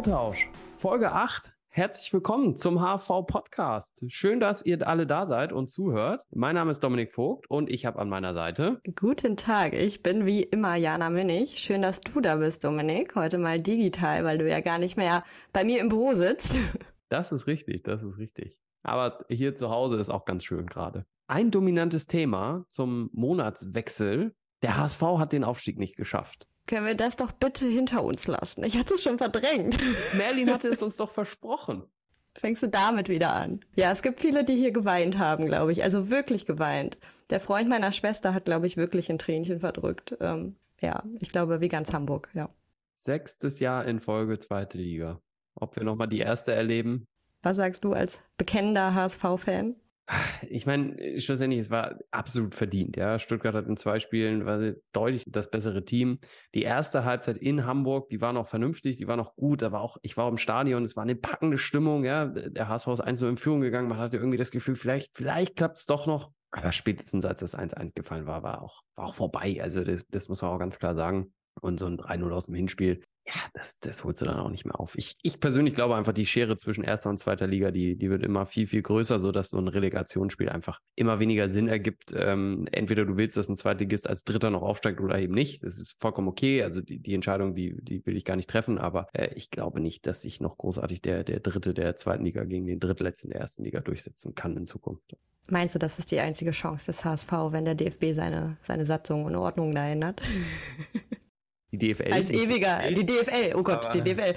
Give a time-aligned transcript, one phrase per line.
[0.00, 1.52] Infotausch, Folge 8.
[1.68, 4.02] Herzlich willkommen zum HV Podcast.
[4.08, 6.24] Schön, dass ihr alle da seid und zuhört.
[6.30, 8.80] Mein Name ist Dominik Vogt und ich habe an meiner Seite.
[8.96, 11.58] Guten Tag, ich bin wie immer Jana Münnig.
[11.58, 13.14] Schön, dass du da bist, Dominik.
[13.14, 15.22] Heute mal digital, weil du ja gar nicht mehr
[15.52, 16.56] bei mir im Büro sitzt.
[17.10, 18.58] Das ist richtig, das ist richtig.
[18.84, 21.04] Aber hier zu Hause ist auch ganz schön gerade.
[21.26, 24.34] Ein dominantes Thema zum Monatswechsel.
[24.62, 26.49] Der HSV hat den Aufstieg nicht geschafft.
[26.66, 28.62] Können wir das doch bitte hinter uns lassen?
[28.64, 29.78] Ich hatte es schon verdrängt.
[30.16, 31.84] Merlin hatte es uns doch versprochen.
[32.36, 33.60] Fängst du damit wieder an?
[33.74, 35.82] Ja, es gibt viele, die hier geweint haben, glaube ich.
[35.82, 36.98] Also wirklich geweint.
[37.30, 40.16] Der Freund meiner Schwester hat, glaube ich, wirklich ein Tränchen verdrückt.
[40.20, 42.48] Ähm, ja, ich glaube, wie ganz Hamburg, ja.
[42.94, 45.20] Sechstes Jahr in Folge zweite Liga.
[45.54, 47.06] Ob wir nochmal die erste erleben?
[47.42, 49.74] Was sagst du als bekennender HSV-Fan?
[50.48, 52.96] Ich meine, schlussendlich, es war absolut verdient.
[52.96, 56.18] Ja, Stuttgart hat in zwei Spielen war deutlich das bessere Team.
[56.54, 59.62] Die erste Halbzeit in Hamburg, die war noch vernünftig, die war noch gut.
[59.62, 62.04] Aber auch, ich war im Stadion, es war eine packende Stimmung.
[62.04, 63.88] Ja, der HSV ist 1 in Führung gegangen.
[63.88, 66.32] Man hatte irgendwie das Gefühl, vielleicht, vielleicht klappt es doch noch.
[66.50, 69.60] Aber spätestens als das 1-1 gefallen war, war auch, war auch vorbei.
[69.62, 71.32] Also das, das muss man auch ganz klar sagen.
[71.60, 74.64] Und so ein 3-0 aus dem Hinspiel, ja, das, das holst du dann auch nicht
[74.64, 74.96] mehr auf.
[74.96, 78.24] Ich, ich persönlich glaube einfach, die Schere zwischen erster und zweiter Liga, die, die wird
[78.24, 82.12] immer viel, viel größer, sodass so ein Relegationsspiel einfach immer weniger Sinn ergibt.
[82.14, 85.62] Ähm, entweder du willst, dass ein Zweitligist als Dritter noch aufsteigt oder eben nicht.
[85.62, 86.62] Das ist vollkommen okay.
[86.62, 89.80] Also die, die Entscheidung, die, die will ich gar nicht treffen, aber äh, ich glaube
[89.80, 93.40] nicht, dass sich noch großartig der, der Dritte der zweiten Liga gegen den Drittletzten der
[93.40, 95.16] ersten Liga durchsetzen kann in Zukunft.
[95.46, 99.24] Meinst du, das ist die einzige Chance des HSV, wenn der DFB seine, seine Satzung
[99.24, 100.22] und Ordnung da ändert?
[101.72, 102.12] Die DFL.
[102.12, 104.34] Als ewiger, die DFL, oh Gott, die DFL.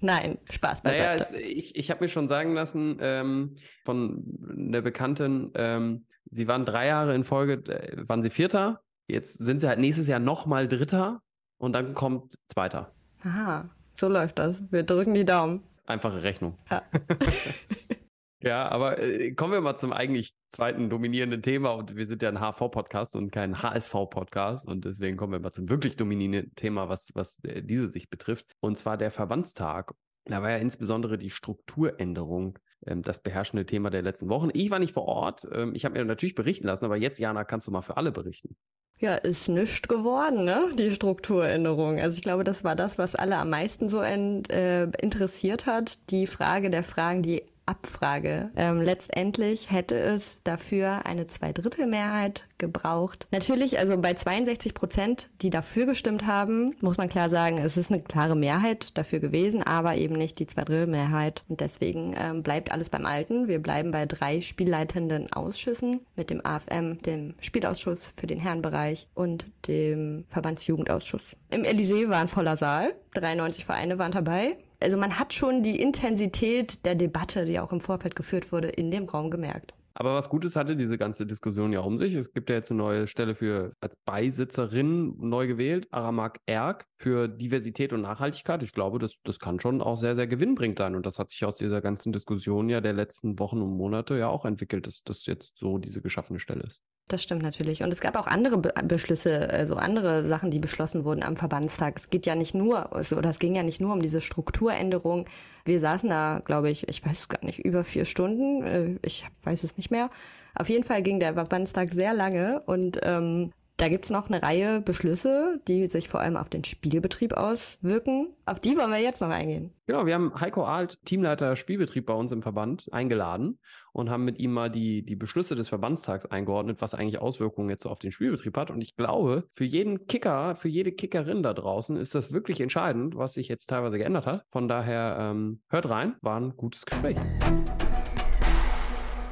[0.00, 1.02] Nein, Spaß beiseite.
[1.02, 4.24] Naja, es, ich, ich habe mir schon sagen lassen ähm, von
[4.56, 9.60] einer Bekannten, ähm, sie waren drei Jahre in Folge, äh, waren sie Vierter, jetzt sind
[9.60, 11.22] sie halt nächstes Jahr nochmal Dritter
[11.56, 12.92] und dann kommt Zweiter.
[13.24, 14.62] Aha, so läuft das.
[14.70, 15.62] Wir drücken die Daumen.
[15.86, 16.56] Einfache Rechnung.
[16.70, 16.82] Ja.
[18.40, 22.28] Ja, aber äh, kommen wir mal zum eigentlich zweiten dominierenden Thema und wir sind ja
[22.28, 27.10] ein HV-Podcast und kein HSV-Podcast und deswegen kommen wir mal zum wirklich dominierenden Thema, was,
[27.14, 29.92] was äh, diese sich betrifft und zwar der Verbandstag.
[30.24, 34.50] Da war ja insbesondere die Strukturänderung ähm, das beherrschende Thema der letzten Wochen.
[34.52, 37.42] Ich war nicht vor Ort, ähm, ich habe mir natürlich berichten lassen, aber jetzt, Jana,
[37.42, 38.56] kannst du mal für alle berichten.
[39.00, 40.70] Ja, ist nichts geworden, ne?
[40.76, 42.00] Die Strukturänderung.
[42.00, 45.98] Also ich glaube, das war das, was alle am meisten so in, äh, interessiert hat.
[46.10, 48.50] Die Frage der Fragen, die Abfrage.
[48.56, 53.28] Ähm, letztendlich hätte es dafür eine Zweidrittelmehrheit gebraucht.
[53.30, 57.92] Natürlich, also bei 62 Prozent, die dafür gestimmt haben, muss man klar sagen, es ist
[57.92, 61.44] eine klare Mehrheit dafür gewesen, aber eben nicht die Zweidrittelmehrheit.
[61.48, 63.48] Und deswegen ähm, bleibt alles beim Alten.
[63.48, 69.44] Wir bleiben bei drei spielleitenden Ausschüssen mit dem AFM, dem Spielausschuss für den Herrenbereich und
[69.66, 71.36] dem Verbandsjugendausschuss.
[71.50, 72.94] Im Elysée war ein voller Saal.
[73.14, 77.80] 93 Vereine waren dabei also man hat schon die Intensität der Debatte, die auch im
[77.80, 79.74] Vorfeld geführt wurde, in dem Raum gemerkt.
[80.00, 82.14] Aber was Gutes hatte diese ganze Diskussion ja um sich.
[82.14, 87.26] Es gibt ja jetzt eine neue Stelle für als Beisitzerin neu gewählt, Aramak Erk, für
[87.26, 88.62] Diversität und Nachhaltigkeit.
[88.62, 90.94] Ich glaube, das, das kann schon auch sehr, sehr gewinnbringend sein.
[90.94, 94.28] Und das hat sich aus dieser ganzen Diskussion ja der letzten Wochen und Monate ja
[94.28, 96.80] auch entwickelt, dass das jetzt so diese geschaffene Stelle ist.
[97.08, 97.82] Das stimmt natürlich.
[97.82, 101.98] Und es gab auch andere Be Beschlüsse, also andere Sachen, die beschlossen wurden am Verbandstag.
[101.98, 105.24] Es geht ja nicht nur, oder es ging ja nicht nur um diese Strukturänderung.
[105.64, 108.62] Wir saßen da, glaube ich, ich weiß es gar nicht, über vier Stunden.
[108.62, 110.10] Äh, ich weiß es nicht mehr.
[110.54, 114.80] Auf jeden Fall ging der Verbandstag sehr lange und ähm, da gibt's noch eine Reihe
[114.80, 118.34] Beschlüsse, die sich vor allem auf den Spielbetrieb auswirken.
[118.44, 119.72] Auf die wollen wir jetzt noch eingehen.
[119.86, 123.58] Genau, wir haben Heiko Alt, Teamleiter Spielbetrieb bei uns im Verband, eingeladen
[123.92, 127.84] und haben mit ihm mal die, die Beschlüsse des Verbandstags eingeordnet, was eigentlich Auswirkungen jetzt
[127.84, 128.70] so auf den Spielbetrieb hat.
[128.70, 133.16] Und ich glaube, für jeden Kicker, für jede Kickerin da draußen ist das wirklich entscheidend,
[133.16, 134.44] was sich jetzt teilweise geändert hat.
[134.48, 137.16] Von daher ähm, hört rein, war ein gutes Gespräch.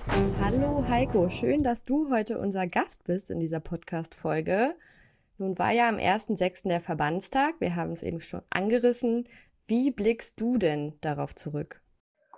[0.09, 4.77] Hallo Heiko, schön, dass du heute unser Gast bist in dieser Podcast-Folge.
[5.39, 6.69] Nun war ja am 1.6.
[6.69, 9.29] der Verbandstag, wir haben es eben schon angerissen.
[9.67, 11.83] Wie blickst du denn darauf zurück?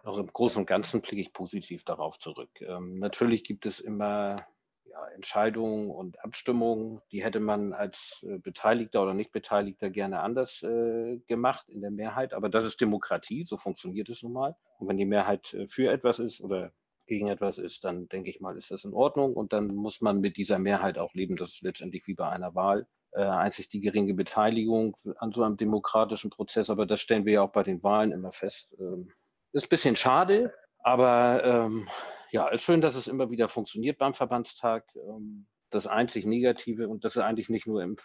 [0.03, 2.51] Auch im Großen und Ganzen blicke ich positiv darauf zurück.
[2.61, 4.47] Ähm, natürlich gibt es immer
[4.85, 11.19] ja, Entscheidungen und Abstimmungen, die hätte man als äh, Beteiligter oder Nicht-Beteiligter gerne anders äh,
[11.27, 12.33] gemacht in der Mehrheit.
[12.33, 14.57] Aber das ist Demokratie, so funktioniert es nun mal.
[14.79, 16.73] Und wenn die Mehrheit äh, für etwas ist oder
[17.09, 20.21] gegen etwas ist, dann denke ich mal, ist das in Ordnung und dann muss man
[20.21, 21.37] mit dieser Mehrheit auch leben.
[21.37, 22.87] Das ist letztendlich wie bei einer Wahl.
[23.13, 27.43] Äh, einzig die geringe Beteiligung an so einem demokratischen Prozess, aber das stellen wir ja
[27.43, 28.77] auch bei den Wahlen immer fest.
[28.79, 29.11] Ähm,
[29.53, 31.89] ist ein bisschen schade, aber ähm,
[32.31, 34.85] ja, ist schön, dass es immer wieder funktioniert beim Verbandstag.
[34.95, 37.97] Ähm, das einzig Negative und das ist eigentlich nicht nur im,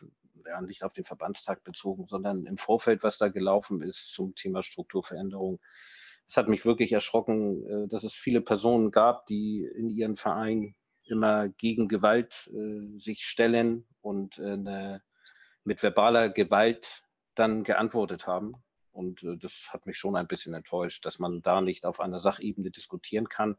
[0.46, 4.64] ja, nicht auf den Verbandstag bezogen, sondern im Vorfeld, was da gelaufen ist zum Thema
[4.64, 5.60] Strukturveränderung.
[6.34, 10.74] Es hat mich wirklich erschrocken, äh, dass es viele Personen gab, die in ihren Verein
[11.04, 14.98] immer gegen Gewalt äh, sich stellen und äh,
[15.64, 17.04] mit verbaler Gewalt
[17.36, 18.56] dann geantwortet haben.
[18.92, 22.20] Und äh, das hat mich schon ein bisschen enttäuscht, dass man da nicht auf einer
[22.20, 23.56] Sachebene diskutieren kann.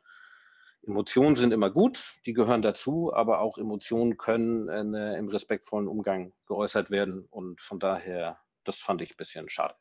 [0.82, 6.32] Emotionen sind immer gut, die gehören dazu, aber auch Emotionen können äh, im respektvollen Umgang
[6.49, 7.25] geäußert werden.
[7.31, 9.76] Und von daher, das fand ich ein bisschen schade.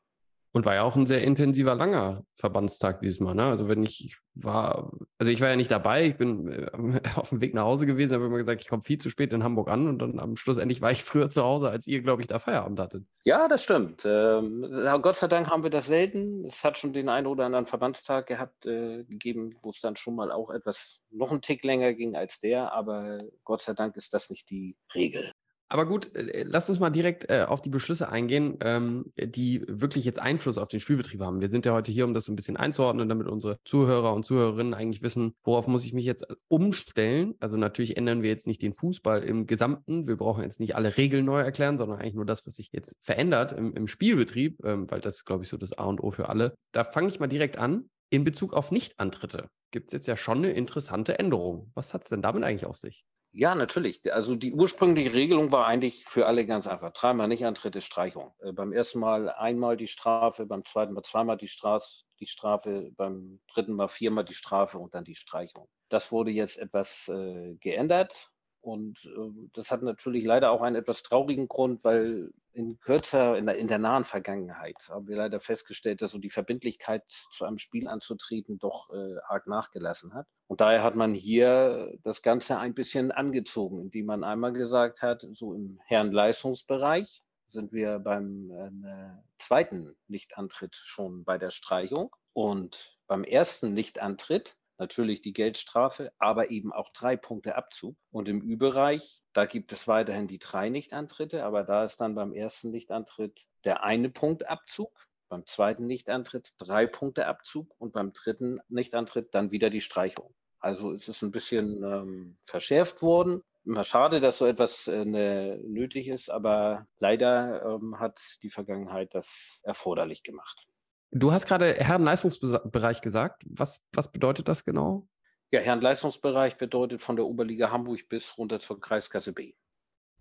[0.55, 3.33] Und war ja auch ein sehr intensiver, langer Verbandstag diesmal.
[3.33, 3.44] Ne?
[3.45, 6.69] Also wenn ich, ich war, also ich war ja nicht dabei, ich bin äh,
[7.15, 9.44] auf dem Weg nach Hause gewesen, habe immer gesagt, ich komme viel zu spät in
[9.44, 12.21] Hamburg an und dann am Schluss endlich war ich früher zu Hause, als ihr, glaube
[12.21, 13.03] ich, da Feierabend hattet.
[13.23, 14.03] Ja, das stimmt.
[14.05, 14.69] Ähm,
[15.01, 16.45] Gott sei Dank haben wir das selten.
[16.45, 20.15] Es hat schon den einen oder anderen Verbandstag gehabt, äh, gegeben, wo es dann schon
[20.15, 24.13] mal auch etwas noch einen Tick länger ging als der, aber Gott sei Dank ist
[24.13, 25.32] das nicht die Regel.
[25.73, 30.05] Aber gut, äh, lass uns mal direkt äh, auf die Beschlüsse eingehen, ähm, die wirklich
[30.05, 31.41] jetzt Einfluss auf den Spielbetrieb haben.
[31.41, 34.23] Wir sind ja heute hier, um das so ein bisschen einzuordnen, damit unsere Zuhörer und
[34.23, 37.33] Zuhörerinnen eigentlich wissen, worauf muss ich mich jetzt umstellen.
[37.39, 40.05] Also natürlich ändern wir jetzt nicht den Fußball im Gesamten.
[40.05, 42.95] Wir brauchen jetzt nicht alle Regeln neu erklären, sondern eigentlich nur das, was sich jetzt
[43.01, 46.11] verändert im, im Spielbetrieb, ähm, weil das ist, glaube ich, so das A und O
[46.11, 46.53] für alle.
[46.71, 47.89] Da fange ich mal direkt an.
[48.11, 51.71] In Bezug auf Nichtantritte gibt es jetzt ja schon eine interessante Änderung.
[51.73, 53.05] Was hat es denn damit eigentlich auf sich?
[53.35, 54.13] Ja, natürlich.
[54.13, 56.94] Also die ursprüngliche Regelung war eigentlich für alle ganz einfach.
[56.94, 58.31] Dreimal nicht Antritt ist Streichung.
[58.39, 61.88] Äh, beim ersten Mal einmal die Strafe, beim zweiten Mal zweimal die Strafe,
[62.19, 65.68] die Strafe, beim dritten Mal viermal die Strafe und dann die Streichung.
[65.89, 68.30] Das wurde jetzt etwas äh, geändert
[68.63, 73.45] und äh, das hat natürlich leider auch einen etwas traurigen Grund, weil in kürzer, in
[73.45, 77.57] der, in der nahen Vergangenheit haben wir leider festgestellt, dass so die Verbindlichkeit zu einem
[77.57, 80.27] Spiel anzutreten doch äh, arg nachgelassen hat.
[80.48, 85.25] Und daher hat man hier das Ganze ein bisschen angezogen, indem man einmal gesagt hat,
[85.31, 89.09] so im Herrenleistungsbereich sind wir beim äh,
[89.39, 92.16] zweiten Nichtantritt schon bei der Streichung.
[92.31, 97.95] Und beim ersten Nichtantritt natürlich die Geldstrafe, aber eben auch drei Punkte Abzug.
[98.11, 102.33] Und im Ü-Bereich, da gibt es weiterhin die drei Nichtantritte, aber da ist dann beim
[102.33, 104.91] ersten Nichtantritt der eine Punkt Abzug,
[105.29, 110.33] beim zweiten Nichtantritt drei Punkte Abzug und beim dritten Nichtantritt dann wieder die Streichung.
[110.59, 113.41] Also es ist ein bisschen ähm, verschärft worden.
[113.65, 119.13] Immer schade, dass so etwas äh, ne, nötig ist, aber leider ähm, hat die Vergangenheit
[119.13, 120.67] das erforderlich gemacht.
[121.15, 123.44] Du hast gerade Herrenleistungsbereich gesagt.
[123.45, 125.07] Was, was bedeutet das genau?
[125.51, 129.54] Ja, Herrenleistungsbereich bedeutet von der Oberliga Hamburg bis runter zur Kreiskasse B.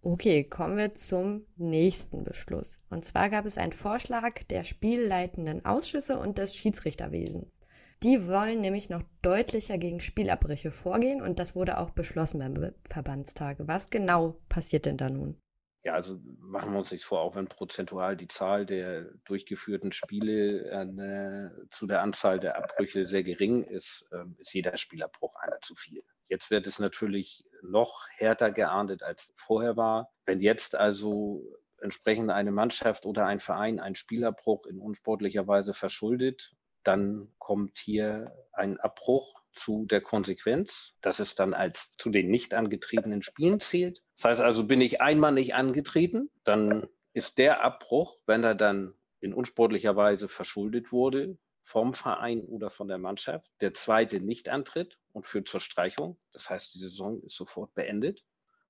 [0.02, 2.76] Okay, kommen wir zum nächsten Beschluss.
[2.90, 7.60] Und zwar gab es einen Vorschlag der spielleitenden Ausschüsse und des Schiedsrichterwesens.
[8.02, 13.58] Die wollen nämlich noch deutlicher gegen Spielabbrüche vorgehen und das wurde auch beschlossen beim Verbandstag.
[13.60, 15.41] Was genau passiert denn da nun?
[15.84, 20.70] Ja, also machen wir uns nicht vor, auch wenn prozentual die Zahl der durchgeführten Spiele
[20.70, 25.74] äh, zu der Anzahl der Abbrüche sehr gering ist, äh, ist jeder Spielabbruch einer zu
[25.74, 26.04] viel.
[26.28, 30.12] Jetzt wird es natürlich noch härter geahndet, als vorher war.
[30.24, 31.42] Wenn jetzt also
[31.80, 36.54] entsprechend eine Mannschaft oder ein Verein einen Spielabbruch in unsportlicher Weise verschuldet,
[36.84, 42.54] dann kommt hier ein Abbruch zu der Konsequenz, dass es dann als zu den nicht
[42.54, 44.02] angetretenen Spielen zählt.
[44.22, 48.94] Das heißt also, bin ich einmal nicht angetreten, dann ist der Abbruch, wenn er dann
[49.18, 55.26] in unsportlicher Weise verschuldet wurde, vom Verein oder von der Mannschaft, der zweite Nicht-Antritt und
[55.26, 56.18] führt zur Streichung.
[56.32, 58.22] Das heißt, die Saison ist sofort beendet.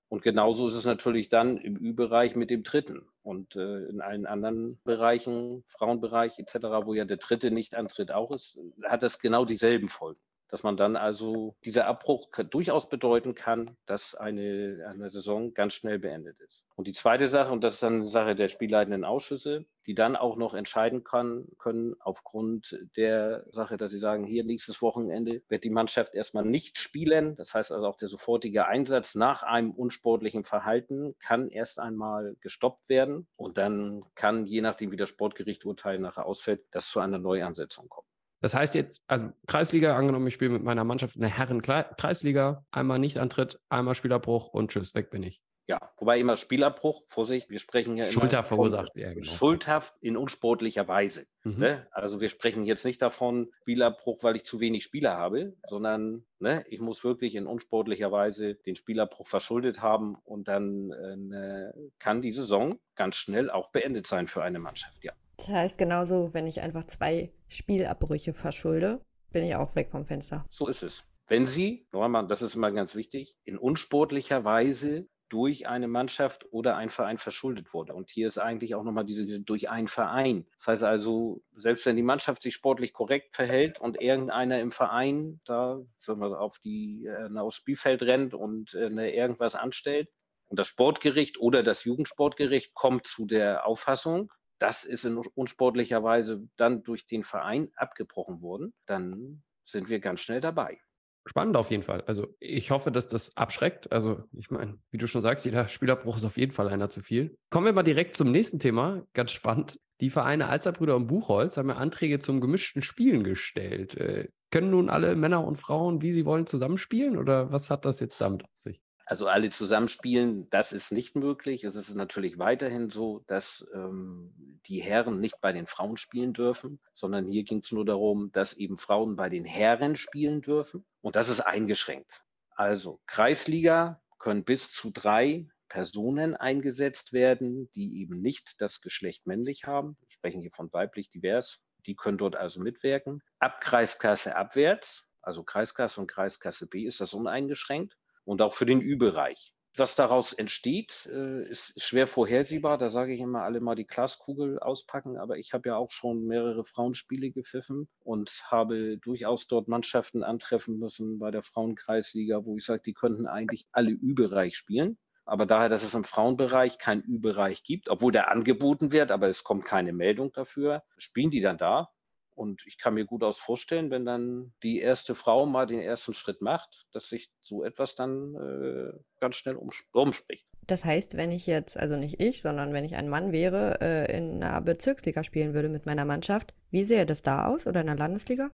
[0.08, 4.24] Und genauso ist es natürlich dann im Ü-Bereich mit dem dritten und äh, in allen
[4.24, 6.54] anderen Bereichen, Frauenbereich etc.,
[6.84, 10.20] wo ja der dritte Nicht-Antritt auch ist, hat das genau dieselben Folgen
[10.52, 15.98] dass man dann also dieser Abbruch durchaus bedeuten kann, dass eine, eine Saison ganz schnell
[15.98, 16.66] beendet ist.
[16.76, 20.14] Und die zweite Sache, und das ist dann eine Sache der spielleitenden Ausschüsse, die dann
[20.14, 25.64] auch noch entscheiden kann, können aufgrund der Sache, dass sie sagen, hier nächstes Wochenende wird
[25.64, 27.34] die Mannschaft erstmal nicht spielen.
[27.36, 32.90] Das heißt also auch der sofortige Einsatz nach einem unsportlichen Verhalten kann erst einmal gestoppt
[32.90, 33.26] werden.
[33.36, 37.88] Und dann kann, je nachdem wie das Sportgericht urteilt nachher ausfällt, das zu einer Neuansetzung
[37.88, 38.11] kommen.
[38.42, 42.98] Das heißt jetzt, also Kreisliga, angenommen, ich spiele mit meiner Mannschaft in der Herren-Kreisliga, einmal
[42.98, 45.40] Nichtantritt, einmal Spielabbruch und tschüss, weg bin ich.
[45.68, 49.24] Ja, wobei immer Spielabbruch, Vorsicht, wir sprechen ja immer Schulter verursacht, ja, genau.
[49.24, 51.24] Schuldhaft in unsportlicher Weise.
[51.44, 51.58] Mhm.
[51.60, 51.86] Ne?
[51.92, 56.64] Also wir sprechen jetzt nicht davon Spielabbruch, weil ich zu wenig Spieler habe, sondern ne,
[56.68, 62.32] ich muss wirklich in unsportlicher Weise den Spielabbruch verschuldet haben und dann äh, kann die
[62.32, 65.12] Saison ganz schnell auch beendet sein für eine Mannschaft, ja.
[65.42, 69.00] Das heißt, genauso, wenn ich einfach zwei Spielabbrüche verschulde,
[69.32, 70.46] bin ich auch weg vom Fenster.
[70.48, 71.04] So ist es.
[71.26, 76.76] Wenn Sie, Norman, das ist immer ganz wichtig, in unsportlicher Weise durch eine Mannschaft oder
[76.76, 77.92] ein Verein verschuldet wurde.
[77.92, 80.46] Und hier ist eigentlich auch nochmal diese, durch einen Verein.
[80.58, 85.40] Das heißt also, selbst wenn die Mannschaft sich sportlich korrekt verhält und irgendeiner im Verein
[85.44, 90.08] da sagen wir, auf die äh, aufs Spielfeld rennt und äh, irgendwas anstellt
[90.46, 94.30] und das Sportgericht oder das Jugendsportgericht kommt zu der Auffassung,
[94.62, 100.20] das ist in unsportlicher Weise dann durch den Verein abgebrochen worden, dann sind wir ganz
[100.20, 100.78] schnell dabei.
[101.26, 102.02] Spannend auf jeden Fall.
[102.02, 103.90] Also ich hoffe, dass das abschreckt.
[103.90, 107.00] Also ich meine, wie du schon sagst, jeder Spielabbruch ist auf jeden Fall einer zu
[107.00, 107.36] viel.
[107.50, 109.04] Kommen wir mal direkt zum nächsten Thema.
[109.14, 109.80] Ganz spannend.
[110.00, 113.96] Die Vereine Alsterbrüder und Buchholz haben ja Anträge zum gemischten Spielen gestellt.
[113.96, 117.16] Äh, können nun alle Männer und Frauen, wie sie wollen, zusammenspielen?
[117.16, 118.80] Oder was hat das jetzt damit auf sich?
[119.12, 121.64] Also alle zusammenspielen, das ist nicht möglich.
[121.64, 124.32] Es ist natürlich weiterhin so, dass ähm,
[124.64, 128.54] die Herren nicht bei den Frauen spielen dürfen, sondern hier ging es nur darum, dass
[128.54, 130.86] eben Frauen bei den Herren spielen dürfen.
[131.02, 132.22] Und das ist eingeschränkt.
[132.52, 139.64] Also Kreisliga können bis zu drei Personen eingesetzt werden, die eben nicht das Geschlecht männlich
[139.64, 139.98] haben.
[140.00, 141.58] Wir sprechen hier von weiblich divers.
[141.84, 143.20] Die können dort also mitwirken.
[143.40, 148.80] Ab Kreisklasse abwärts, also Kreisklasse und Kreisklasse B, ist das uneingeschränkt und auch für den
[148.80, 149.54] Ü-Bereich.
[149.74, 152.76] Was daraus entsteht, äh, ist schwer vorhersehbar.
[152.76, 155.16] Da sage ich immer, alle mal die Glaskugel auspacken.
[155.16, 160.78] Aber ich habe ja auch schon mehrere Frauenspiele gepfiffen und habe durchaus dort Mannschaften antreffen
[160.78, 164.98] müssen bei der Frauenkreisliga, wo ich sage, die könnten eigentlich alle Ü-Bereich spielen.
[165.24, 169.42] Aber daher, dass es im Frauenbereich keinen Ü-Bereich gibt, obwohl der angeboten wird, aber es
[169.42, 171.88] kommt keine Meldung dafür, spielen die dann da.
[172.34, 176.14] Und ich kann mir gut aus vorstellen, wenn dann die erste Frau mal den ersten
[176.14, 179.56] Schritt macht, dass sich so etwas dann äh, ganz schnell
[179.92, 180.46] umspricht.
[180.66, 184.16] Das heißt, wenn ich jetzt, also nicht ich, sondern wenn ich ein Mann wäre, äh,
[184.16, 187.88] in einer Bezirksliga spielen würde mit meiner Mannschaft, wie sähe das da aus oder in
[187.88, 188.50] der Landesliga?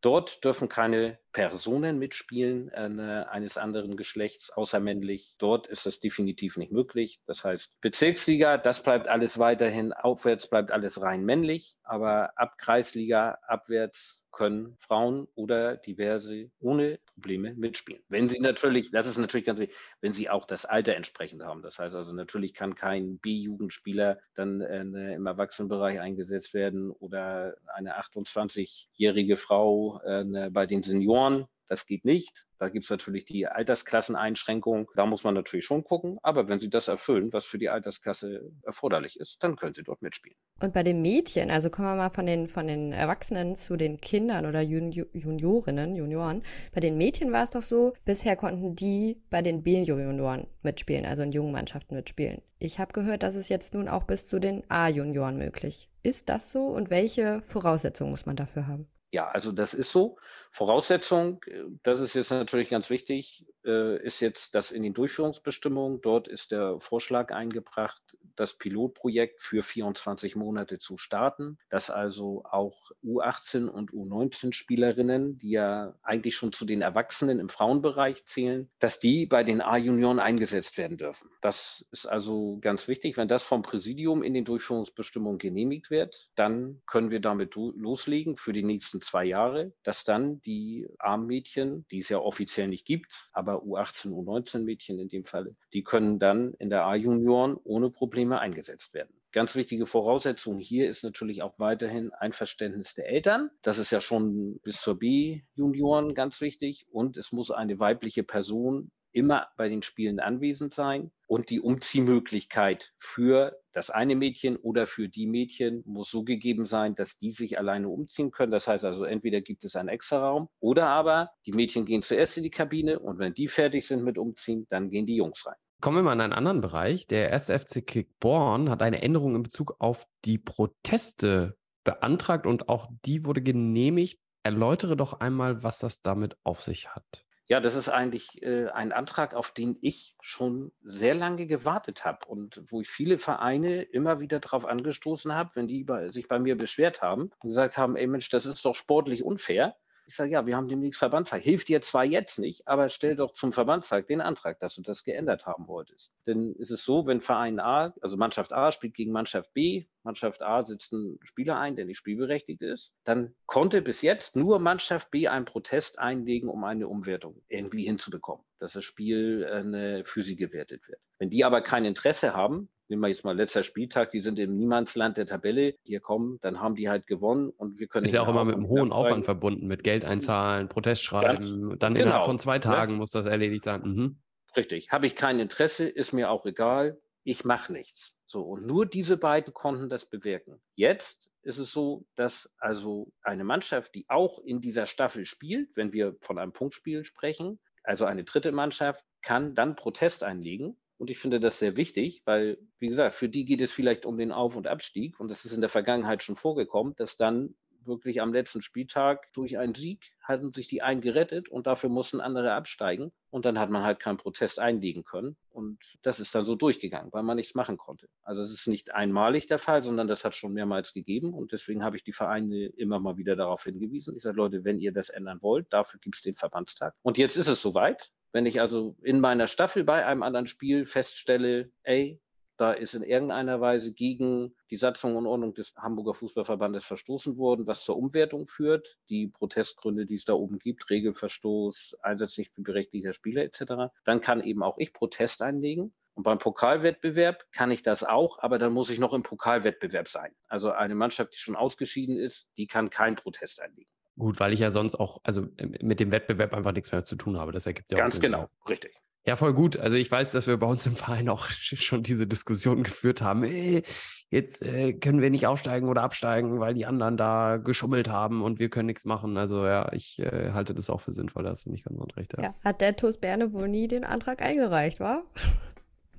[0.00, 5.34] Dort dürfen keine Personen mitspielen äh, eines anderen Geschlechts, außer männlich.
[5.38, 7.20] Dort ist das definitiv nicht möglich.
[7.26, 13.38] Das heißt, Bezirksliga, das bleibt alles weiterhin, aufwärts bleibt alles rein männlich, aber ab Kreisliga
[13.46, 18.02] abwärts können Frauen oder diverse ohne Probleme mitspielen.
[18.10, 21.62] Wenn sie natürlich, das ist natürlich ganz wichtig, wenn sie auch das Alter entsprechend haben.
[21.62, 27.98] Das heißt also, natürlich kann kein B-Jugendspieler dann äh, im Erwachsenenbereich eingesetzt werden oder eine
[27.98, 31.46] 28-jährige Frau äh, bei den Senioren.
[31.68, 32.46] Das geht nicht.
[32.58, 34.90] Da gibt es natürlich die Altersklasseneinschränkung.
[34.94, 36.18] Da muss man natürlich schon gucken.
[36.22, 40.00] Aber wenn Sie das erfüllen, was für die Altersklasse erforderlich ist, dann können Sie dort
[40.00, 40.36] mitspielen.
[40.60, 44.00] Und bei den Mädchen, also kommen wir mal von den, von den Erwachsenen zu den
[44.00, 46.42] Kindern oder Juniorinnen, Junioren.
[46.72, 51.22] Bei den Mädchen war es doch so, bisher konnten die bei den B-Junioren mitspielen, also
[51.22, 52.40] in jungen Mannschaften mitspielen.
[52.58, 55.90] Ich habe gehört, dass es jetzt nun auch bis zu den A-Junioren möglich.
[56.02, 58.86] Ist das so und welche Voraussetzungen muss man dafür haben?
[59.12, 60.18] Ja, also das ist so.
[60.50, 66.00] Voraussetzung, äh, das ist jetzt natürlich ganz wichtig, äh, ist jetzt das in den Durchführungsbestimmungen.
[66.00, 68.02] Dort ist der Vorschlag eingebracht,
[68.36, 75.50] das Pilotprojekt für 24 Monate zu starten, dass also auch U18 und U19 Spielerinnen, die
[75.50, 80.78] ja eigentlich schon zu den Erwachsenen im Frauenbereich zählen, dass die bei den A-Junioren eingesetzt
[80.78, 81.30] werden dürfen.
[81.40, 83.16] Das ist also ganz wichtig.
[83.16, 88.52] Wenn das vom Präsidium in den Durchführungsbestimmungen genehmigt wird, dann können wir damit loslegen für
[88.52, 93.62] die nächsten zwei Jahre, dass dann die Armmädchen, die es ja offiziell nicht gibt, aber
[93.62, 98.40] U18, U19 Mädchen in dem Falle, die können dann in der A-Junioren ohne Probleme Probleme
[98.40, 99.14] eingesetzt werden.
[99.32, 103.50] Ganz wichtige Voraussetzung hier ist natürlich auch weiterhin Einverständnis der Eltern.
[103.62, 106.86] Das ist ja schon bis zur B-Junioren ganz wichtig.
[106.90, 111.12] Und es muss eine weibliche Person immer bei den Spielen anwesend sein.
[111.28, 116.94] Und die Umziehmöglichkeit für das eine Mädchen oder für die Mädchen muss so gegeben sein,
[116.94, 118.52] dass die sich alleine umziehen können.
[118.52, 122.36] Das heißt also, entweder gibt es einen extra Raum oder aber die Mädchen gehen zuerst
[122.36, 125.56] in die Kabine und wenn die fertig sind mit Umziehen, dann gehen die Jungs rein.
[125.80, 127.06] Kommen wir mal in einen anderen Bereich.
[127.06, 132.88] Der erste FC Kickborn hat eine Änderung in Bezug auf die Proteste beantragt und auch
[133.04, 134.18] die wurde genehmigt.
[134.42, 137.26] Erläutere doch einmal, was das damit auf sich hat.
[137.48, 142.26] Ja, das ist eigentlich äh, ein Antrag, auf den ich schon sehr lange gewartet habe
[142.26, 146.40] und wo ich viele Vereine immer wieder darauf angestoßen habe, wenn die bei, sich bei
[146.40, 149.76] mir beschwert haben und gesagt haben, ey Mensch, das ist doch sportlich unfair.
[150.08, 151.42] Ich sage, ja, wir haben demnächst Verbandstag.
[151.42, 155.02] Hilft dir zwar jetzt nicht, aber stell doch zum Verbandstag den Antrag, dass du das
[155.02, 156.12] geändert haben wolltest.
[156.28, 160.42] Denn ist es so, wenn Verein A, also Mannschaft A spielt gegen Mannschaft B, Mannschaft
[160.42, 165.10] A setzt einen Spieler ein, der nicht spielberechtigt ist, dann konnte bis jetzt nur Mannschaft
[165.10, 170.36] B einen Protest einlegen, um eine Umwertung irgendwie hinzubekommen, dass das Spiel äh, für sie
[170.36, 171.00] gewertet wird.
[171.18, 174.56] Wenn die aber kein Interesse haben, nehmen wir jetzt mal letzter Spieltag, die sind im
[174.56, 178.06] Niemandsland der Tabelle, hier kommen, dann haben die halt gewonnen und wir können.
[178.06, 181.78] Ist ja auch immer mit einem hohen Aufwand verbunden, mit Geld einzahlen, Protest schreiben, Ganz,
[181.78, 182.06] dann genau.
[182.06, 182.98] innerhalb von zwei Tagen ja.
[182.98, 183.82] muss das erledigt sein.
[183.82, 184.16] Mhm.
[184.56, 184.90] Richtig.
[184.90, 186.98] Habe ich kein Interesse, ist mir auch egal.
[187.24, 188.14] Ich mache nichts.
[188.26, 190.60] So, und nur diese beiden konnten das bewirken.
[190.74, 195.92] Jetzt ist es so, dass also eine Mannschaft, die auch in dieser Staffel spielt, wenn
[195.92, 200.76] wir von einem Punktspiel sprechen, also eine dritte Mannschaft, kann dann Protest einlegen.
[200.98, 204.16] Und ich finde das sehr wichtig, weil, wie gesagt, für die geht es vielleicht um
[204.16, 205.20] den Auf- und Abstieg.
[205.20, 207.54] Und das ist in der Vergangenheit schon vorgekommen, dass dann
[207.86, 212.20] wirklich am letzten Spieltag durch einen Sieg hatten sich die einen gerettet und dafür mussten
[212.20, 213.12] andere absteigen.
[213.30, 215.36] Und dann hat man halt keinen Protest einlegen können.
[215.50, 218.08] Und das ist dann so durchgegangen, weil man nichts machen konnte.
[218.22, 221.34] Also es ist nicht einmalig der Fall, sondern das hat schon mehrmals gegeben.
[221.34, 224.16] Und deswegen habe ich die Vereine immer mal wieder darauf hingewiesen.
[224.16, 226.94] Ich sage, Leute, wenn ihr das ändern wollt, dafür gibt es den Verbandstag.
[227.02, 228.10] Und jetzt ist es soweit.
[228.36, 232.20] Wenn ich also in meiner Staffel bei einem anderen Spiel feststelle, ey,
[232.58, 237.66] da ist in irgendeiner Weise gegen die Satzung und Ordnung des Hamburger Fußballverbandes verstoßen worden,
[237.66, 238.98] was zur Umwertung führt.
[239.08, 243.90] Die Protestgründe, die es da oben gibt, Regelverstoß, Einsatz nicht berechtigter Spieler etc.
[244.04, 245.94] Dann kann eben auch ich Protest einlegen.
[246.12, 250.34] Und beim Pokalwettbewerb kann ich das auch, aber dann muss ich noch im Pokalwettbewerb sein.
[250.46, 253.95] Also eine Mannschaft, die schon ausgeschieden ist, die kann keinen Protest einlegen.
[254.18, 255.46] Gut, weil ich ja sonst auch, also
[255.82, 257.52] mit dem Wettbewerb einfach nichts mehr zu tun habe.
[257.52, 258.94] Das ergibt ja Ganz auch Ganz genau, richtig.
[259.26, 259.76] Ja, voll gut.
[259.76, 263.42] Also ich weiß, dass wir bei uns im Verein auch schon diese Diskussion geführt haben.
[263.42, 263.82] Ey,
[264.30, 268.60] jetzt äh, können wir nicht aufsteigen oder absteigen, weil die anderen da geschummelt haben und
[268.60, 269.36] wir können nichts machen.
[269.36, 272.34] Also ja, ich äh, halte das auch für sinnvoll, da hast du nicht ganz unrecht.
[272.36, 272.42] Ja.
[272.44, 275.24] ja, hat der TuS Berne wohl nie den Antrag eingereicht, wa?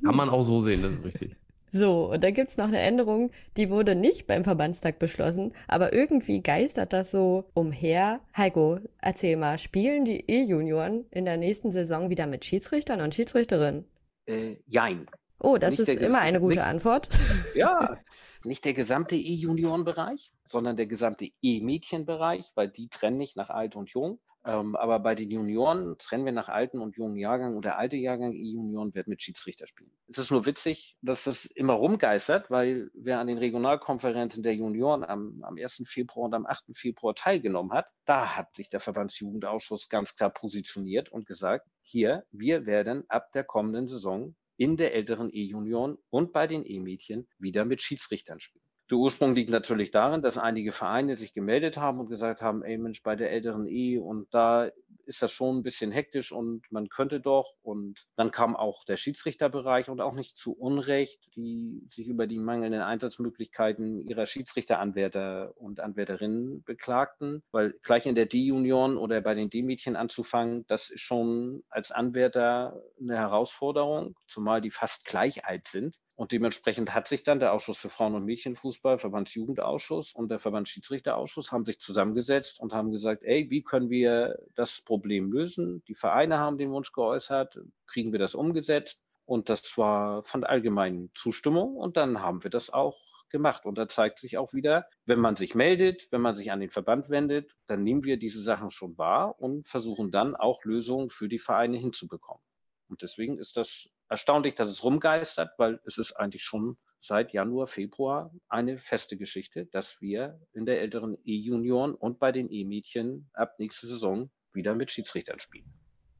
[0.03, 1.35] Kann man auch so sehen, das ist richtig.
[1.77, 6.41] So, und da gibt's noch eine Änderung, die wurde nicht beim Verbandstag beschlossen, aber irgendwie
[6.41, 8.19] geistert das so umher.
[8.35, 13.85] Heiko, erzähl mal, spielen die E-Junioren in der nächsten Saison wieder mit Schiedsrichtern und Schiedsrichterinnen?
[14.25, 15.05] Äh, jein.
[15.39, 17.09] Oh, das nicht ist immer eine gute nicht, Antwort.
[17.53, 17.99] Ja,
[18.43, 23.89] nicht der gesamte E-Juniorenbereich, sondern der gesamte E-Mädchenbereich, weil die trennen nicht nach alt und
[23.89, 27.77] jung, ähm, aber bei den Junioren trennen wir nach alten und jungen Jahrgang und der
[27.77, 29.91] alte Jahrgang E-Junioren wird mit Schiedsrichter spielen.
[30.07, 35.03] Es ist nur witzig, dass das immer rumgeistert, weil wer an den Regionalkonferenzen der Junioren
[35.03, 35.83] am, am 1.
[35.85, 36.65] Februar und am 8.
[36.73, 42.65] Februar teilgenommen hat, da hat sich der Verbandsjugendausschuss ganz klar positioniert und gesagt, hier, wir
[42.65, 47.81] werden ab der kommenden Saison in der älteren E-Junioren und bei den E-Mädchen wieder mit
[47.81, 48.66] Schiedsrichtern spielen.
[48.89, 52.77] Der Ursprung liegt natürlich darin, dass einige Vereine sich gemeldet haben und gesagt haben, ey
[52.77, 54.71] Mensch, bei der älteren E und da
[55.05, 57.53] ist das schon ein bisschen hektisch und man könnte doch.
[57.61, 62.37] Und dann kam auch der Schiedsrichterbereich und auch nicht zu Unrecht, die sich über die
[62.37, 69.49] mangelnden Einsatzmöglichkeiten ihrer Schiedsrichteranwärter und Anwärterinnen beklagten, weil gleich in der D-Union oder bei den
[69.49, 75.97] D-Mädchen anzufangen, das ist schon als Anwärter eine Herausforderung, zumal die fast gleich alt sind.
[76.17, 81.51] Und dementsprechend hat sich dann der Ausschuss für Frauen- und Mädchenfußball, Verbandsjugendausschuss und der Verbandsschiedsrichterausschuss
[81.51, 85.83] haben sich zusammengesetzt und haben gesagt, ey, wie können wir das Problem lösen?
[85.87, 89.03] Die Vereine haben den Wunsch geäußert, kriegen wir das umgesetzt?
[89.25, 92.97] Und das war von allgemeinen Zustimmung und dann haben wir das auch
[93.29, 93.67] gemacht.
[93.67, 96.71] Und da zeigt sich auch wieder, wenn man sich meldet, wenn man sich an den
[96.71, 101.27] Verband wendet, dann nehmen wir diese Sachen schon wahr und versuchen dann auch Lösungen für
[101.27, 102.41] die Vereine hinzubekommen.
[102.87, 107.67] Und deswegen ist das erstaunlich, dass es rumgeistert, weil es ist eigentlich schon seit Januar,
[107.67, 113.55] Februar eine feste Geschichte, dass wir in der älteren E-Junioren und bei den E-Mädchen ab
[113.59, 115.65] nächster Saison wieder mit Schiedsrichtern spielen.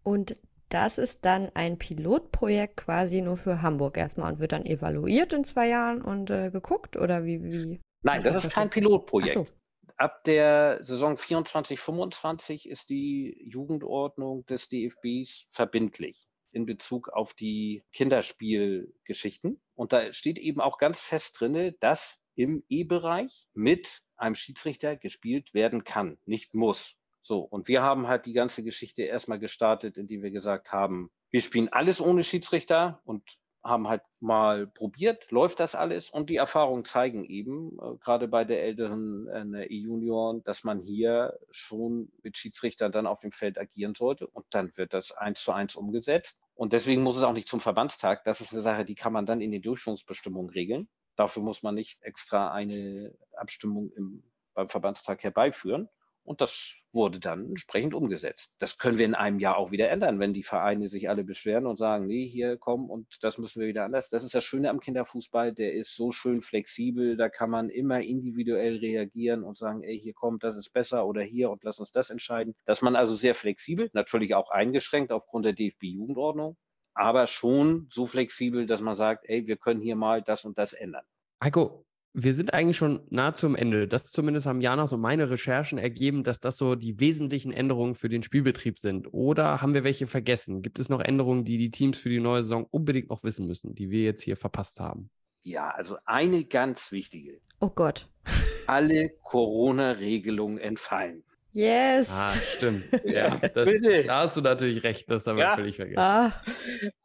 [0.04, 0.36] Und
[0.70, 5.44] das ist dann ein Pilotprojekt quasi nur für Hamburg erstmal und wird dann evaluiert in
[5.44, 7.42] zwei Jahren und äh, geguckt oder wie?
[7.44, 9.34] wie Nein, das ist kein Pilotprojekt.
[9.34, 9.48] So.
[9.96, 17.84] Ab der Saison 24, 25 ist die Jugendordnung des DFBs verbindlich in Bezug auf die
[17.94, 19.62] Kinderspielgeschichten.
[19.76, 25.54] Und da steht eben auch ganz fest drin, dass im E-Bereich mit einem Schiedsrichter gespielt
[25.54, 26.98] werden kann, nicht muss.
[27.22, 31.42] So, und wir haben halt die ganze Geschichte erstmal gestartet, indem wir gesagt haben, wir
[31.42, 36.86] spielen alles ohne Schiedsrichter und haben halt mal probiert, läuft das alles und die Erfahrungen
[36.86, 42.92] zeigen eben, äh, gerade bei der älteren äh, E-Junioren, dass man hier schon mit Schiedsrichtern
[42.92, 46.40] dann auf dem Feld agieren sollte und dann wird das eins zu eins umgesetzt.
[46.56, 48.24] Und deswegen muss es auch nicht zum Verbandstag.
[48.24, 50.88] Das ist eine Sache, die kann man dann in den Durchführungsbestimmungen regeln.
[51.16, 55.90] Dafür muss man nicht extra eine Abstimmung im, beim Verbandstag herbeiführen.
[56.28, 58.52] Und das wurde dann entsprechend umgesetzt.
[58.60, 61.66] Das können wir in einem Jahr auch wieder ändern, wenn die Vereine sich alle beschweren
[61.66, 64.10] und sagen, nee, hier komm und das müssen wir wieder anders.
[64.10, 68.02] Das ist das Schöne am Kinderfußball, der ist so schön flexibel, da kann man immer
[68.02, 71.94] individuell reagieren und sagen, ey, hier kommt, das ist besser oder hier und lass uns
[71.94, 72.56] das entscheiden.
[72.66, 76.58] Dass man also sehr flexibel, natürlich auch eingeschränkt aufgrund der DFB-Jugendordnung,
[76.94, 80.74] aber schon so flexibel, dass man sagt, ey, wir können hier mal das und das
[80.74, 81.06] ändern.
[81.42, 81.87] Heiko,
[82.20, 83.88] wir sind eigentlich schon nahezu am Ende.
[83.88, 88.10] Das zumindest haben Janas und meine Recherchen ergeben, dass das so die wesentlichen Änderungen für
[88.10, 89.14] den Spielbetrieb sind.
[89.14, 90.64] Oder haben wir welche vergessen?
[90.64, 93.76] Gibt es noch Änderungen, die die Teams für die neue Saison unbedingt noch wissen müssen,
[93.76, 95.12] die wir jetzt hier verpasst haben?
[95.44, 97.40] Ja, also eine ganz wichtige.
[97.60, 98.10] Oh Gott.
[98.66, 101.24] Alle Corona-Regelungen entfallen.
[101.54, 102.10] Yes.
[102.12, 102.86] Ah, stimmt.
[103.06, 103.70] Ja, das,
[104.08, 105.56] da hast du natürlich recht, das haben wir ja.
[105.56, 106.00] völlig vergessen.
[106.00, 106.42] Ah.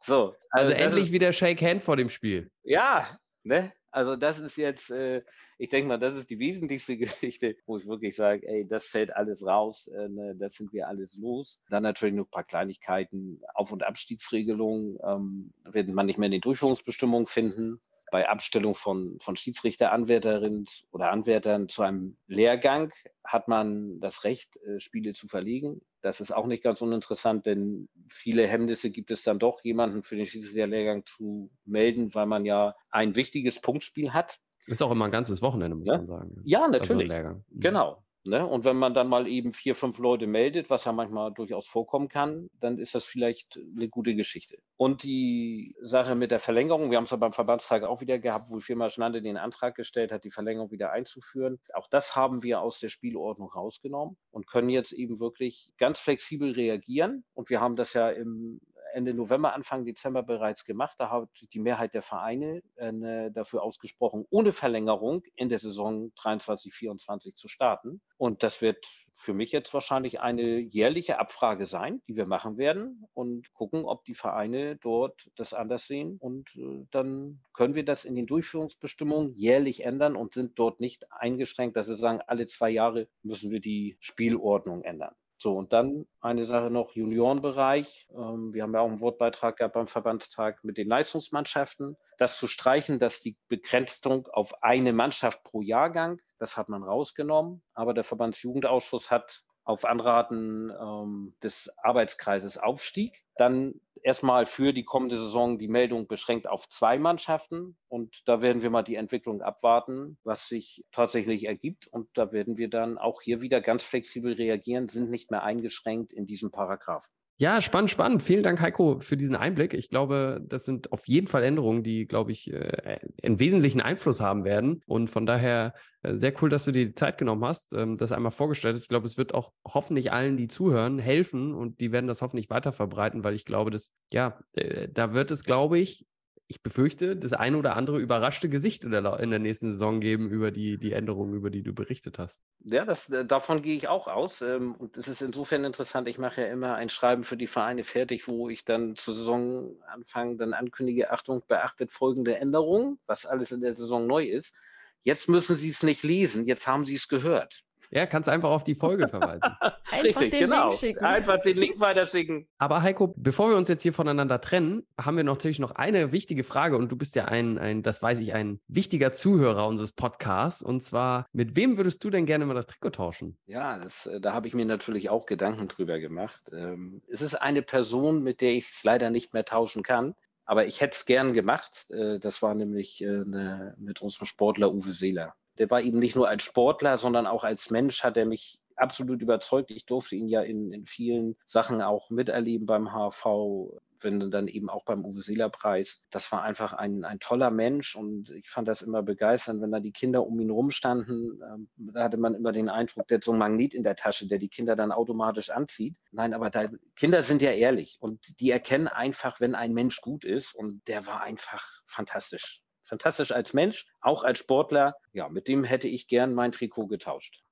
[0.01, 2.49] So, also, also endlich ist, wieder Shake Hand vor dem Spiel.
[2.63, 3.07] Ja,
[3.43, 3.71] ne?
[3.93, 5.21] Also das ist jetzt, äh,
[5.59, 9.15] ich denke mal, das ist die wesentlichste Geschichte, wo ich wirklich sage, ey, das fällt
[9.15, 11.61] alles raus, äh, ne, das sind wir alles los.
[11.69, 16.31] Dann natürlich noch ein paar Kleinigkeiten, Auf- und Abstiegsregelungen ähm, wird man nicht mehr in
[16.31, 17.79] den Durchführungsbestimmungen finden
[18.13, 24.79] bei Abstellung von, von Schiedsrichteranwärterinnen oder Anwärtern zu einem Lehrgang hat man das Recht, äh,
[24.79, 25.81] Spiele zu verlegen.
[26.01, 30.15] Das ist auch nicht ganz uninteressant, denn viele Hemmnisse gibt es dann doch, jemanden für
[30.15, 34.39] den Schiedsrichterlehrgang zu melden, weil man ja ein wichtiges Punktspiel hat.
[34.67, 35.97] Ist auch immer ein ganzes Wochenende, muss ja?
[35.97, 36.41] man sagen.
[36.43, 37.11] Ja, also natürlich.
[37.11, 38.02] Also genau.
[38.25, 38.47] Ne?
[38.47, 42.07] Und wenn man dann mal eben vier, fünf Leute meldet, was ja manchmal durchaus vorkommen
[42.07, 44.57] kann, dann ist das vielleicht eine gute Geschichte.
[44.77, 48.49] Und die Sache mit der Verlängerung, wir haben es ja beim Verbandstag auch wieder gehabt,
[48.49, 51.59] wo Firma Schnande den Antrag gestellt hat, die Verlängerung wieder einzuführen.
[51.73, 56.51] Auch das haben wir aus der Spielordnung rausgenommen und können jetzt eben wirklich ganz flexibel
[56.51, 57.25] reagieren.
[57.33, 58.61] Und wir haben das ja im
[58.93, 60.95] Ende November, Anfang Dezember bereits gemacht.
[60.99, 66.73] Da hat die Mehrheit der Vereine äh, dafür ausgesprochen, ohne Verlängerung in der Saison 23,
[66.73, 68.01] 24 zu starten.
[68.17, 73.05] Und das wird für mich jetzt wahrscheinlich eine jährliche Abfrage sein, die wir machen werden
[73.13, 76.17] und gucken, ob die Vereine dort das anders sehen.
[76.19, 81.11] Und äh, dann können wir das in den Durchführungsbestimmungen jährlich ändern und sind dort nicht
[81.11, 85.15] eingeschränkt, dass wir sagen, alle zwei Jahre müssen wir die Spielordnung ändern.
[85.43, 88.07] So, und dann eine Sache noch, Juniorenbereich.
[88.15, 91.97] Ähm, wir haben ja auch einen Wortbeitrag gehabt beim Verbandstag mit den Leistungsmannschaften.
[92.17, 97.61] Das zu streichen, dass die Begrenzung auf eine Mannschaft pro Jahrgang, das hat man rausgenommen.
[97.73, 103.25] Aber der Verbandsjugendausschuss hat auf Anraten ähm, des Arbeitskreises Aufstieg.
[103.35, 107.77] Dann erstmal für die kommende Saison die Meldung beschränkt auf zwei Mannschaften.
[107.87, 111.87] Und da werden wir mal die Entwicklung abwarten, was sich tatsächlich ergibt.
[111.87, 116.13] Und da werden wir dann auch hier wieder ganz flexibel reagieren, sind nicht mehr eingeschränkt
[116.13, 117.11] in diesem Paragraphen.
[117.37, 118.21] Ja, spannend, spannend.
[118.21, 119.73] Vielen Dank, Heiko, für diesen Einblick.
[119.73, 124.21] Ich glaube, das sind auf jeden Fall Änderungen, die, glaube ich, äh, einen wesentlichen Einfluss
[124.21, 124.81] haben werden.
[124.85, 128.11] Und von daher äh, sehr cool, dass du dir die Zeit genommen hast, ähm, das
[128.11, 128.83] einmal vorgestellt hast.
[128.83, 132.51] Ich glaube, es wird auch hoffentlich allen, die zuhören, helfen und die werden das hoffentlich
[132.51, 136.05] weiter verbreiten, weil ich glaube, dass, ja, äh, da wird es, glaube ich,
[136.47, 140.29] ich befürchte, das eine oder andere überraschte Gesicht in der, in der nächsten Saison geben
[140.29, 142.43] über die, die Änderungen, über die du berichtet hast.
[142.59, 144.41] Ja, das, äh, davon gehe ich auch aus.
[144.41, 147.83] Ähm, und es ist insofern interessant, ich mache ja immer ein Schreiben für die Vereine
[147.83, 153.61] fertig, wo ich dann zur Saisonanfang dann ankündige, Achtung, beachtet folgende Änderungen, was alles in
[153.61, 154.53] der Saison neu ist.
[155.01, 157.63] Jetzt müssen Sie es nicht lesen, jetzt haben Sie es gehört.
[157.93, 159.43] Ja, kannst einfach auf die Folge verweisen.
[159.91, 160.69] Einfach Richtig, den genau.
[160.69, 161.05] Link schicken.
[161.05, 162.47] Einfach den Link weiterschicken.
[162.57, 166.43] Aber Heiko, bevor wir uns jetzt hier voneinander trennen, haben wir natürlich noch eine wichtige
[166.43, 170.63] Frage und du bist ja ein, ein, das weiß ich, ein wichtiger Zuhörer unseres Podcasts
[170.63, 173.37] und zwar, mit wem würdest du denn gerne mal das Trikot tauschen?
[173.45, 176.41] Ja, das, äh, da habe ich mir natürlich auch Gedanken drüber gemacht.
[176.51, 180.15] Ähm, es ist eine Person, mit der ich es leider nicht mehr tauschen kann.
[180.45, 181.85] Aber ich hätte es gern gemacht.
[181.91, 186.15] Äh, das war nämlich äh, eine, mit unserem Sportler Uwe Seeler der war eben nicht
[186.15, 189.71] nur als Sportler, sondern auch als Mensch hat er mich absolut überzeugt.
[189.71, 194.69] Ich durfte ihn ja in, in vielen Sachen auch miterleben beim HV, wenn dann eben
[194.69, 196.03] auch beim Uwe Seeler Preis.
[196.09, 199.79] Das war einfach ein, ein toller Mensch und ich fand das immer begeisternd, wenn da
[199.79, 201.41] die Kinder um ihn rumstanden.
[201.41, 204.27] Ähm, da hatte man immer den Eindruck, der hat so ein Magnet in der Tasche,
[204.27, 205.97] der die Kinder dann automatisch anzieht.
[206.11, 210.25] Nein, aber da, Kinder sind ja ehrlich und die erkennen einfach, wenn ein Mensch gut
[210.25, 212.62] ist und der war einfach fantastisch
[212.93, 214.95] fantastisch als Mensch, auch als Sportler.
[215.13, 217.43] Ja, mit dem hätte ich gern mein Trikot getauscht.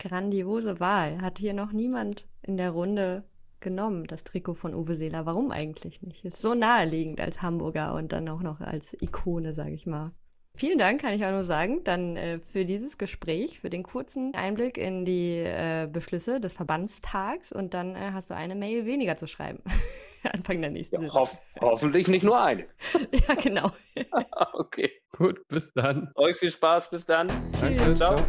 [0.00, 1.20] Grandiose Wahl.
[1.22, 3.22] Hat hier noch niemand in der Runde
[3.60, 5.26] genommen, das Trikot von Uwe Seeler.
[5.26, 6.24] Warum eigentlich nicht?
[6.24, 10.10] Ist so naheliegend als Hamburger und dann auch noch als Ikone, sage ich mal.
[10.56, 14.34] Vielen Dank, kann ich auch nur sagen, dann äh, für dieses Gespräch, für den kurzen
[14.34, 19.16] Einblick in die äh, Beschlüsse des Verbandstags und dann äh, hast du eine Mail weniger
[19.16, 19.62] zu schreiben.
[20.32, 22.62] Anfang der nächsten ja, hoff Hoffentlich nicht nur eine.
[23.28, 23.70] ja, genau.
[24.52, 24.90] okay.
[25.16, 26.10] Gut, bis dann.
[26.14, 27.28] Euch viel Spaß, bis dann.
[27.52, 27.76] Tschüss.
[27.76, 28.24] Danke, ciao.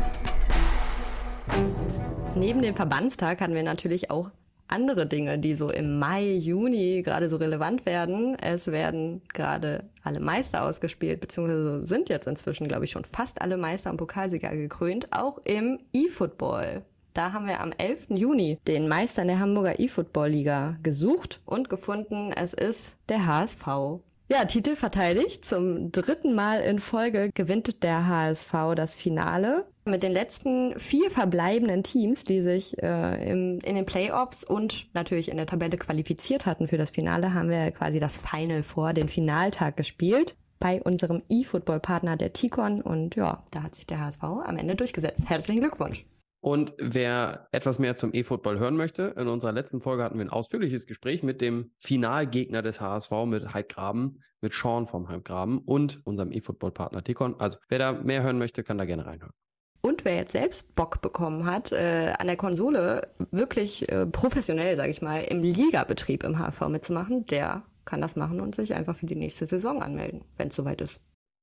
[2.36, 4.32] Neben dem Verbandstag hatten wir natürlich auch
[4.70, 8.38] andere Dinge, die so im Mai, Juni gerade so relevant werden.
[8.40, 13.58] Es werden gerade alle Meister ausgespielt, beziehungsweise sind jetzt inzwischen, glaube ich, schon fast alle
[13.58, 16.84] Meister und Pokalsieger gekrönt, auch im E-Football.
[17.14, 18.08] Da haben wir am 11.
[18.10, 22.32] Juni den Meister in der Hamburger E-Football-Liga gesucht und gefunden.
[22.34, 24.02] Es ist der HSV.
[24.32, 25.44] Ja, Titel verteidigt.
[25.44, 29.66] Zum dritten Mal in Folge gewinnt der HSV das Finale.
[29.86, 35.30] Mit den letzten vier verbleibenden Teams, die sich äh, im, in den Playoffs und natürlich
[35.30, 39.10] in der Tabelle qualifiziert hatten für das Finale, haben wir quasi das Final vor, den
[39.10, 44.58] Finaltag gespielt bei unserem E-Football-Partner der Ticon und ja, da hat sich der HSV am
[44.58, 45.24] Ende durchgesetzt.
[45.28, 46.06] Herzlichen Glückwunsch.
[46.42, 50.30] Und wer etwas mehr zum E-Football hören möchte, in unserer letzten Folge hatten wir ein
[50.30, 56.32] ausführliches Gespräch mit dem Finalgegner des HSV, mit Heidgraben, mit Sean vom Heidgraben und unserem
[56.32, 57.40] E-Football-Partner Ticon.
[57.40, 59.34] Also wer da mehr hören möchte, kann da gerne reinhören.
[59.82, 64.92] Und wer jetzt selbst Bock bekommen hat, äh, an der Konsole wirklich äh, professionell, sage
[64.92, 69.06] ich mal, im Ligabetrieb im HV mitzumachen, der kann das machen und sich einfach für
[69.06, 71.00] die nächste Saison anmelden, wenn es soweit ist.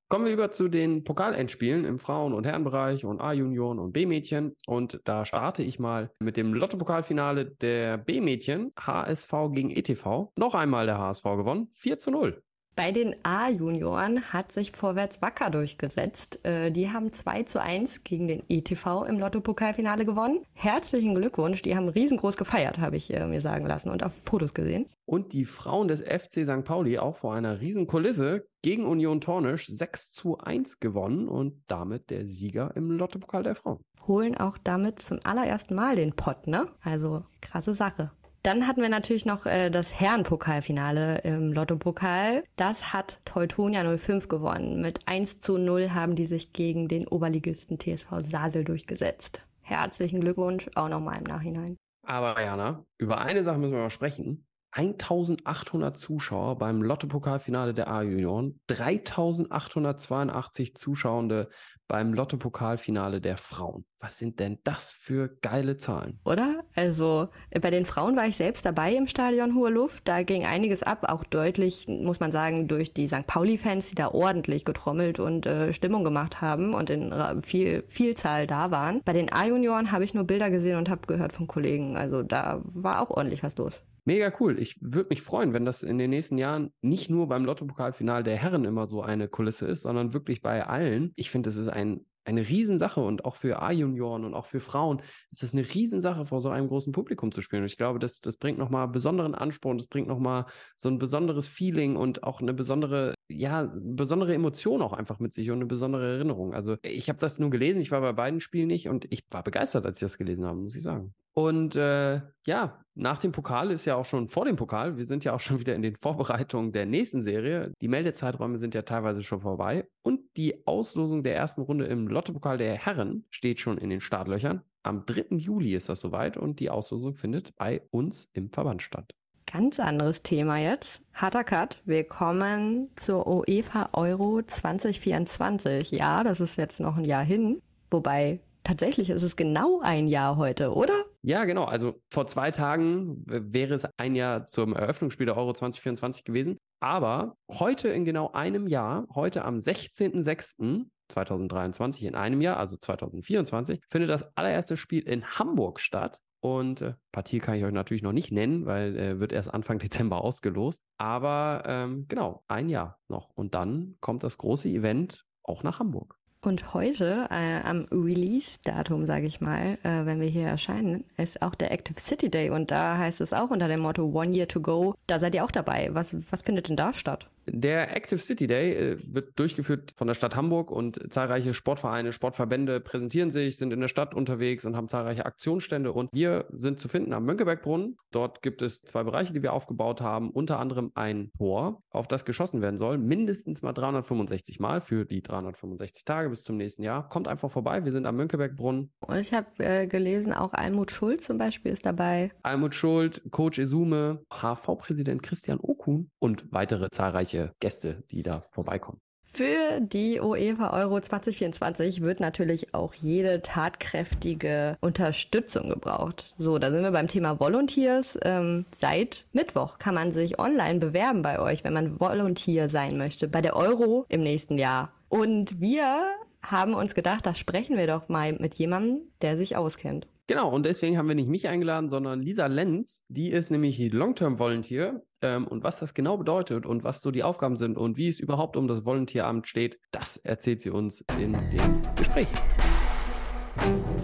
[0.08, 4.54] Kommen wir über zu den Pokalendspielen im Frauen- und Herrenbereich und A-Junioren und B-Mädchen.
[4.64, 10.30] Und da starte ich mal mit dem Lotto-Pokalfinale der B-Mädchen, HSV gegen ETV.
[10.36, 12.40] Noch einmal der HSV gewonnen, 4 zu 0.
[12.76, 16.44] Bei den A-Junioren hat sich Vorwärts Wacker durchgesetzt.
[16.44, 20.44] Äh, die haben 2 zu 1 gegen den ETV im Lotto-Pokalfinale gewonnen.
[20.52, 24.52] Herzlichen Glückwunsch, die haben riesengroß gefeiert, habe ich äh, mir sagen lassen und auf Fotos
[24.52, 24.90] gesehen.
[25.06, 26.64] Und die Frauen des FC St.
[26.64, 32.10] Pauli auch vor einer riesen Kulisse gegen Union Tornisch 6 zu 1 gewonnen und damit
[32.10, 33.80] der Sieger im Lottopokal der Frauen.
[34.06, 36.68] Holen auch damit zum allerersten Mal den Pott, ne?
[36.82, 38.10] Also krasse Sache.
[38.46, 42.44] Dann hatten wir natürlich noch äh, das Herrenpokalfinale im Lottopokal.
[42.54, 44.80] Das hat Teutonia 05 gewonnen.
[44.80, 49.42] Mit 1 zu 0 haben die sich gegen den Oberligisten TSV Sasel durchgesetzt.
[49.62, 51.76] Herzlichen Glückwunsch auch nochmal im Nachhinein.
[52.04, 54.46] Aber Jana, über eine Sache müssen wir mal sprechen.
[54.70, 61.50] 1800 Zuschauer beim Lottopokalfinale der A-Junioren, 3882 Zuschauende
[61.88, 63.84] beim Lottopokalfinale der Frauen.
[64.00, 66.20] Was sind denn das für geile Zahlen?
[66.24, 66.64] Oder?
[66.74, 67.28] Also
[67.60, 70.06] bei den Frauen war ich selbst dabei im Stadion Hohe Luft.
[70.06, 73.26] Da ging einiges ab, auch deutlich, muss man sagen, durch die St.
[73.26, 78.70] Pauli-Fans, die da ordentlich getrommelt und äh, Stimmung gemacht haben und in viel Vielzahl da
[78.70, 79.00] waren.
[79.04, 81.96] Bei den A-Junioren habe ich nur Bilder gesehen und habe gehört von Kollegen.
[81.96, 83.82] Also da war auch ordentlich was los.
[84.06, 84.60] Mega cool.
[84.60, 88.36] Ich würde mich freuen, wenn das in den nächsten Jahren nicht nur beim Lottopokalfinal der
[88.36, 91.12] Herren immer so eine Kulisse ist, sondern wirklich bei allen.
[91.16, 95.00] Ich finde, das ist ein, eine Riesensache und auch für A-Junioren und auch für Frauen
[95.30, 97.62] ist das eine Riesensache, vor so einem großen Publikum zu spielen.
[97.62, 101.46] Und ich glaube, das, das bringt nochmal besonderen Ansporn, das bringt nochmal so ein besonderes
[101.46, 106.14] Feeling und auch eine besondere, ja, besondere Emotion auch einfach mit sich und eine besondere
[106.14, 106.54] Erinnerung.
[106.54, 109.44] Also ich habe das nur gelesen, ich war bei beiden Spielen nicht und ich war
[109.44, 111.14] begeistert, als ich das gelesen habe, muss ich sagen.
[111.38, 114.96] Und äh, ja, nach dem Pokal ist ja auch schon vor dem Pokal.
[114.96, 117.72] Wir sind ja auch schon wieder in den Vorbereitungen der nächsten Serie.
[117.82, 119.86] Die Meldezeiträume sind ja teilweise schon vorbei.
[120.02, 124.62] Und die Auslosung der ersten Runde im Lottopokal der Herren steht schon in den Startlöchern.
[124.82, 125.36] Am 3.
[125.36, 129.12] Juli ist das soweit und die Auslosung findet bei uns im Verband statt.
[129.52, 131.02] Ganz anderes Thema jetzt.
[131.12, 131.82] Harter Cut.
[131.84, 135.90] Wir kommen zur UEFA Euro 2024.
[135.90, 137.60] Ja, das ist jetzt noch ein Jahr hin.
[137.90, 141.04] Wobei Tatsächlich ist es genau ein Jahr heute, oder?
[141.26, 141.64] Ja, genau.
[141.64, 146.56] Also vor zwei Tagen wäre es ein Jahr zum Eröffnungsspiel der Euro 2024 gewesen.
[146.78, 154.08] Aber heute in genau einem Jahr, heute am 16.06.2023 in einem Jahr, also 2024, findet
[154.08, 156.20] das allererste Spiel in Hamburg statt.
[156.38, 159.78] Und äh, Partie kann ich euch natürlich noch nicht nennen, weil äh, wird erst Anfang
[159.80, 160.84] Dezember ausgelost.
[160.96, 163.30] Aber ähm, genau, ein Jahr noch.
[163.30, 166.20] Und dann kommt das große Event auch nach Hamburg.
[166.46, 171.56] Und heute, äh, am Release-Datum, sage ich mal, äh, wenn wir hier erscheinen, ist auch
[171.56, 172.50] der Active City Day.
[172.50, 174.94] Und da heißt es auch unter dem Motto One Year to Go.
[175.08, 175.90] Da seid ihr auch dabei.
[175.92, 177.28] Was, was findet denn da statt?
[177.48, 182.80] Der Active City Day äh, wird durchgeführt von der Stadt Hamburg und zahlreiche Sportvereine, Sportverbände
[182.80, 185.92] präsentieren sich, sind in der Stadt unterwegs und haben zahlreiche Aktionsstände.
[185.92, 187.96] Und wir sind zu finden am Mönckebergbrunnen.
[188.10, 190.30] Dort gibt es zwei Bereiche, die wir aufgebaut haben.
[190.30, 192.98] Unter anderem ein Tor, auf das geschossen werden soll.
[192.98, 197.08] Mindestens mal 365 Mal für die 365 Tage bis zum nächsten Jahr.
[197.08, 197.84] Kommt einfach vorbei.
[197.84, 198.90] Wir sind am Mönckebergbrunnen.
[199.00, 202.32] Und ich habe äh, gelesen, auch Almut Schuld zum Beispiel ist dabei.
[202.42, 209.00] Almut Schuld, Coach Esume, HV-Präsident Christian Okun und weitere zahlreiche zahlreiche Gäste, die da vorbeikommen.
[209.24, 216.34] Für die UEFA Euro 2024 wird natürlich auch jede tatkräftige Unterstützung gebraucht.
[216.38, 218.18] So, da sind wir beim Thema Volunteers.
[218.22, 223.28] Ähm, seit Mittwoch kann man sich online bewerben bei euch, wenn man Volunteer sein möchte,
[223.28, 224.90] bei der Euro im nächsten Jahr.
[225.10, 226.06] Und wir
[226.40, 230.06] haben uns gedacht, da sprechen wir doch mal mit jemandem, der sich auskennt.
[230.28, 233.04] Genau, und deswegen haben wir nicht mich eingeladen, sondern Lisa Lenz.
[233.08, 235.02] Die ist nämlich Long-Term Volunteer.
[235.22, 238.20] Ähm, und was das genau bedeutet und was so die Aufgaben sind und wie es
[238.20, 242.28] überhaupt um das Volunteeramt steht, das erzählt sie uns in dem Gespräch.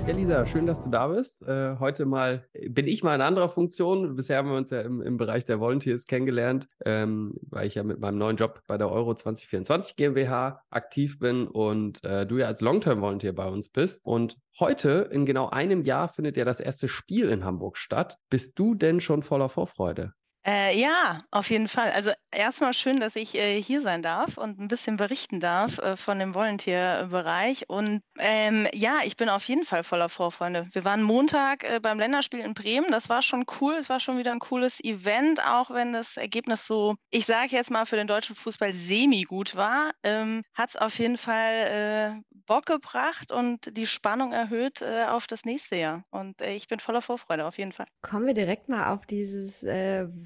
[0.06, 1.42] Ja, Lisa, schön, dass du da bist.
[1.42, 4.16] Äh, heute mal bin ich mal in anderer Funktion.
[4.16, 7.84] Bisher haben wir uns ja im, im Bereich der Volunteers kennengelernt, ähm, weil ich ja
[7.84, 12.48] mit meinem neuen Job bei der Euro 2024 GmbH aktiv bin und äh, du ja
[12.48, 14.04] als Long-Term Volunteer bei uns bist.
[14.04, 18.18] Und heute, in genau einem Jahr, findet ja das erste Spiel in Hamburg statt.
[18.28, 20.14] Bist du denn schon voller Vorfreude?
[20.44, 21.92] Äh, ja, auf jeden Fall.
[21.92, 25.96] Also erstmal schön, dass ich äh, hier sein darf und ein bisschen berichten darf äh,
[25.96, 27.68] von dem Volunteer-Bereich.
[27.68, 30.68] Und ähm, ja, ich bin auf jeden Fall voller Vorfreude.
[30.72, 32.90] Wir waren Montag äh, beim Länderspiel in Bremen.
[32.90, 33.74] Das war schon cool.
[33.74, 37.70] Es war schon wieder ein cooles Event, auch wenn das Ergebnis so, ich sage jetzt
[37.70, 39.92] mal, für den deutschen Fußball semi-gut war.
[40.02, 45.28] Ähm, Hat es auf jeden Fall äh, Bock gebracht und die Spannung erhöht äh, auf
[45.28, 46.02] das nächste Jahr.
[46.10, 47.86] Und ich bin voller Vorfreude auf jeden Fall.
[48.02, 49.62] Kommen wir direkt mal auf dieses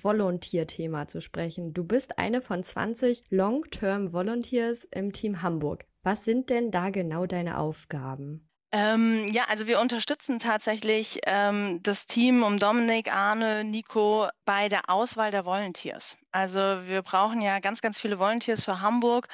[0.06, 1.74] Volunteer-Thema zu sprechen.
[1.74, 5.84] Du bist eine von 20 Long-Term Volunteers im Team Hamburg.
[6.04, 8.48] Was sind denn da genau deine Aufgaben?
[8.70, 14.88] Ähm, ja, also wir unterstützen tatsächlich ähm, das Team um Dominik, Arne, Nico bei der
[14.88, 16.16] Auswahl der Volunteers.
[16.30, 19.26] Also wir brauchen ja ganz, ganz viele Volunteers für Hamburg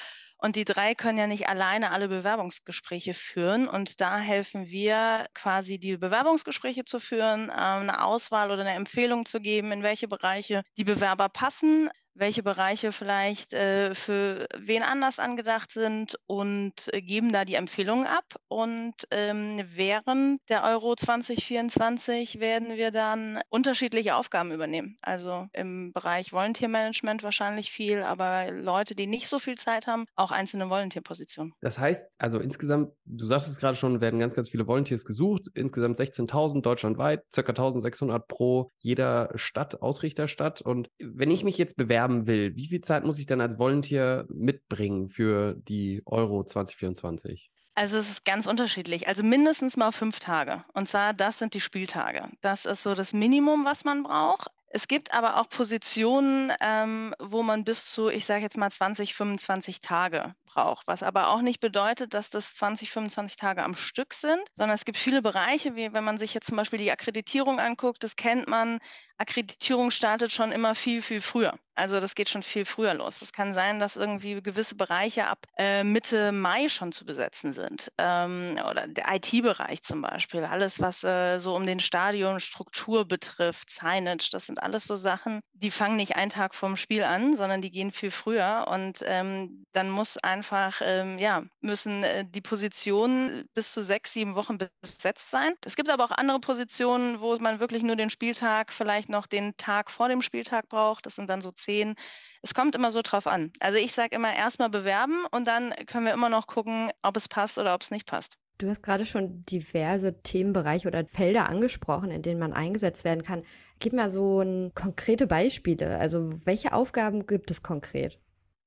[0.43, 3.69] und die drei können ja nicht alleine alle Bewerbungsgespräche führen.
[3.69, 9.25] Und da helfen wir quasi, die Bewerbungsgespräche zu führen, ähm, eine Auswahl oder eine Empfehlung
[9.25, 15.19] zu geben, in welche Bereiche die Bewerber passen, welche Bereiche vielleicht äh, für wen anders
[15.19, 18.25] angedacht sind und äh, geben da die Empfehlungen ab.
[18.49, 24.99] Und ähm, während der Euro 2024 werden wir dann unterschiedliche Aufgaben übernehmen.
[25.03, 30.31] Also im Bereich Volunteer-Management wahrscheinlich viel, aber Leute, die nicht so viel Zeit haben, auch
[30.31, 31.53] einzelne Volunteer-Positionen.
[31.61, 35.49] Das heißt, also insgesamt, du sagst es gerade schon, werden ganz, ganz viele Volunteers gesucht,
[35.55, 40.63] insgesamt 16.000 deutschlandweit, circa 1.600 pro jeder Stadt, Ausrichterstadt.
[40.63, 43.59] Und wenn ich mich jetzt bewerbe, bewerben will, wie viel Zeit muss ich dann als
[43.59, 47.51] Volunteer mitbringen für die Euro 2024?
[47.75, 49.09] Also es ist ganz unterschiedlich.
[49.09, 50.65] Also mindestens mal fünf Tage.
[50.75, 52.29] Und zwar, das sind die Spieltage.
[52.43, 54.49] Das ist so das Minimum, was man braucht.
[54.69, 59.15] Es gibt aber auch Positionen, ähm, wo man bis zu, ich sage jetzt mal 20,
[59.15, 64.15] 25 Tage braucht, was aber auch nicht bedeutet, dass das 20, 25 Tage am Stück
[64.15, 67.59] sind, sondern es gibt viele Bereiche, wie wenn man sich jetzt zum Beispiel die Akkreditierung
[67.61, 68.81] anguckt, das kennt man,
[69.23, 71.55] Akkreditierung startet schon immer viel, viel früher.
[71.75, 73.23] Also das geht schon viel früher los.
[73.23, 77.91] Es kann sein, dass irgendwie gewisse Bereiche ab äh, Mitte Mai schon zu besetzen sind.
[77.99, 80.45] Ähm, oder der IT-Bereich zum Beispiel.
[80.45, 85.41] Alles, was äh, so um den Stadion Struktur betrifft, Signage, das sind alles so Sachen,
[85.53, 88.67] die fangen nicht einen Tag vorm Spiel an, sondern die gehen viel früher.
[88.69, 90.42] Und ähm, dann muss einfach,
[90.81, 95.55] ähm, ja, müssen äh, die Positionen bis zu sechs, sieben Wochen besetzt sein.
[95.65, 99.57] Es gibt aber auch andere Positionen, wo man wirklich nur den Spieltag, vielleicht noch den
[99.57, 101.07] Tag vor dem Spieltag braucht.
[101.07, 101.95] Das sind dann so zehn.
[102.43, 103.53] Es kommt immer so drauf an.
[103.61, 107.29] Also ich sage immer erstmal bewerben und dann können wir immer noch gucken, ob es
[107.29, 108.37] passt oder ob es nicht passt.
[108.59, 113.43] Du hast gerade schon diverse Themenbereiche oder Felder angesprochen, in denen man eingesetzt werden kann.
[113.81, 115.99] Gib mal so ein, konkrete Beispiele.
[115.99, 118.21] Also welche Aufgaben gibt es konkret?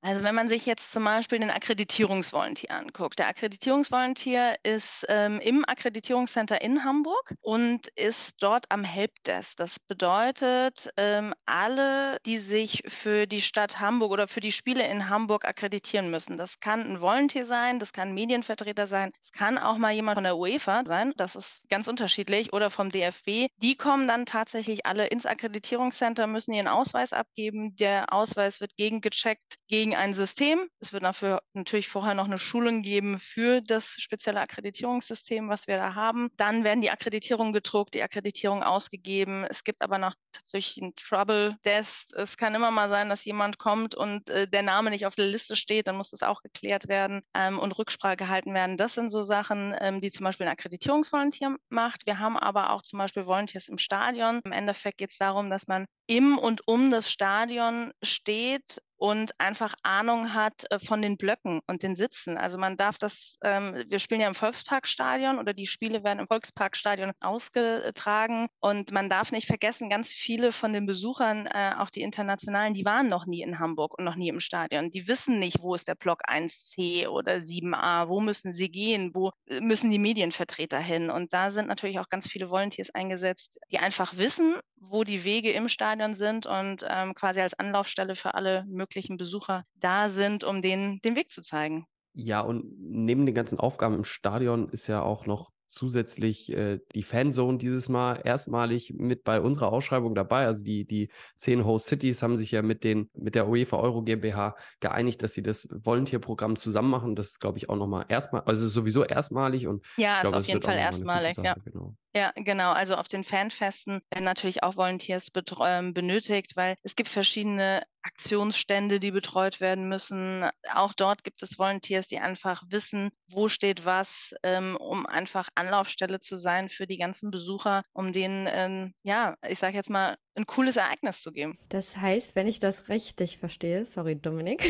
[0.06, 3.18] Also wenn man sich jetzt zum Beispiel den Akkreditierungsvolontier anguckt.
[3.18, 9.58] Der Akkreditierungsvolontier ist ähm, im Akkreditierungscenter in Hamburg und ist dort am Helpdesk.
[9.58, 15.10] Das bedeutet, ähm, alle, die sich für die Stadt Hamburg oder für die Spiele in
[15.10, 16.38] Hamburg akkreditieren müssen.
[16.38, 20.18] Das kann ein Volunteer sein, das kann ein Medienvertreter sein, es kann auch mal jemand
[20.18, 23.48] von der UEFA sein, das ist ganz unterschiedlich, oder vom DFB.
[23.58, 27.76] Die kommen dann tatsächlich alle ins Akkreditierungscenter, müssen ihren Ausweis abgeben.
[27.78, 30.68] Der Ausweis wird gegengecheckt gegen ein System.
[30.80, 35.78] Es wird dafür natürlich vorher noch eine Schulung geben für das spezielle Akkreditierungssystem, was wir
[35.78, 36.30] da haben.
[36.38, 39.46] Dann werden die Akkreditierungen gedruckt, die Akkreditierung ausgegeben.
[39.50, 42.08] Es gibt aber noch tatsächlich ein Trouble Desk.
[42.16, 45.28] Es kann immer mal sein, dass jemand kommt und äh, der Name nicht auf der
[45.28, 45.88] Liste steht.
[45.88, 48.78] Dann muss das auch geklärt werden ähm, und Rücksprache gehalten werden.
[48.78, 52.06] Das sind so Sachen, ähm, die zum Beispiel ein Akkreditierungsvolontier macht.
[52.06, 54.42] Wir haben aber auch zum Beispiel Volunteers im Stadion.
[54.44, 59.76] Im Endeffekt geht es darum, dass man im und um das Stadion steht und einfach
[59.84, 62.38] Ahnung hat äh, von den Blöcken und den Sitzen.
[62.38, 66.28] Also man darf das, ähm, wir spielen ja im Volksparkstadion oder die Spiele werden im
[66.28, 72.02] Volksparkstadion ausgetragen und man darf nicht vergessen, ganz viele von den Besuchern, äh, auch die
[72.02, 74.92] internationalen, die waren noch nie in Hamburg und noch nie im Stadion.
[74.92, 79.32] Die wissen nicht, wo ist der Block 1c oder 7a, wo müssen sie gehen, wo
[79.48, 81.10] äh, müssen die Medienvertreter hin.
[81.10, 84.56] Und da sind natürlich auch ganz viele Volunteers eingesetzt, die einfach wissen,
[84.90, 89.64] wo die Wege im Stadion sind und ähm, quasi als Anlaufstelle für alle möglichen Besucher
[89.76, 91.86] da sind, um denen den Weg zu zeigen.
[92.14, 97.04] Ja, und neben den ganzen Aufgaben im Stadion ist ja auch noch zusätzlich äh, die
[97.04, 100.46] Fanzone dieses Mal erstmalig mit bei unserer Ausschreibung dabei.
[100.46, 104.02] Also die, die zehn Host Cities haben sich ja mit, den, mit der UEFA Euro
[104.04, 107.16] GmbH geeinigt, dass sie das Volunteer-Programm zusammen machen.
[107.16, 110.48] Das ist, glaube ich, auch nochmal erstmal, also sowieso erstmalig und ja, ist glaube, auf
[110.48, 111.56] jeden Fall erstmalig, ja.
[111.66, 111.96] Genau.
[112.16, 112.72] Ja, genau.
[112.72, 115.28] Also auf den Fanfesten werden natürlich auch Volunteers
[115.66, 120.50] ähm, benötigt, weil es gibt verschiedene Aktionsstände, die betreut werden müssen.
[120.74, 126.22] Auch dort gibt es Volunteers, die einfach wissen, wo steht was, ähm, um einfach Anlaufstelle
[126.22, 130.46] zu sein für die ganzen Besucher, um denen, ähm, ja, ich sage jetzt mal, ein
[130.46, 131.58] cooles Ereignis zu geben.
[131.70, 134.64] Das heißt, wenn ich das richtig verstehe, sorry Dominik,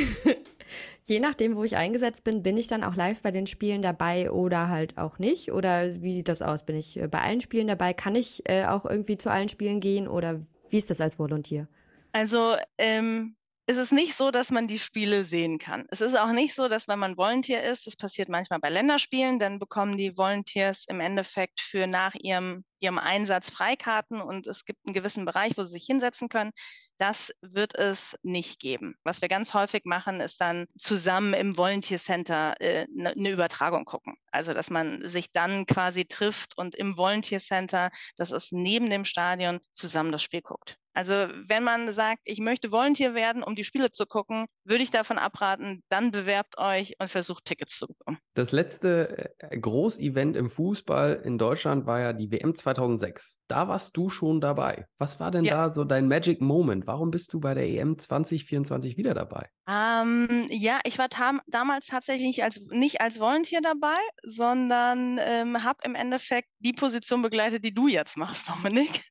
[1.04, 4.32] je nachdem, wo ich eingesetzt bin, bin ich dann auch live bei den Spielen dabei
[4.32, 5.52] oder halt auch nicht?
[5.52, 6.66] Oder wie sieht das aus?
[6.66, 7.94] Bin ich äh, bei allen Spielen dabei?
[7.94, 10.40] Kann ich äh, auch irgendwie zu allen Spielen gehen oder
[10.70, 11.68] wie ist das als Volontier?
[12.12, 13.36] Also ähm,
[13.68, 15.86] es ist nicht so, dass man die Spiele sehen kann.
[15.90, 19.40] Es ist auch nicht so, dass wenn man Volunteer ist, das passiert manchmal bei Länderspielen,
[19.40, 24.80] dann bekommen die Volunteers im Endeffekt für nach ihrem, ihrem Einsatz Freikarten und es gibt
[24.86, 26.52] einen gewissen Bereich, wo sie sich hinsetzen können.
[26.98, 28.96] Das wird es nicht geben.
[29.04, 33.84] Was wir ganz häufig machen, ist dann zusammen im Volunteer Center äh, eine ne Übertragung
[33.84, 34.16] gucken.
[34.32, 39.04] Also, dass man sich dann quasi trifft und im Volunteer Center, das ist neben dem
[39.04, 40.78] Stadion, zusammen das Spiel guckt.
[40.96, 44.92] Also wenn man sagt, ich möchte Volunteer werden, um die Spiele zu gucken, würde ich
[44.92, 48.18] davon abraten, dann bewerbt euch und versucht Tickets zu bekommen.
[48.34, 53.38] Das letzte äh, Großevent im Fußball in Deutschland war ja die WM 2006.
[53.48, 54.88] Da warst du schon dabei.
[54.98, 55.56] Was war denn ja.
[55.56, 56.88] da so dein Magic Moment?
[56.88, 59.50] Warum bist du bei der EM 2024 wieder dabei?
[59.68, 61.08] Ähm, ja, ich war
[61.48, 67.64] damals tatsächlich als, nicht als Volunteer dabei, sondern ähm, habe im Endeffekt die Position begleitet,
[67.64, 69.02] die du jetzt machst, Dominik.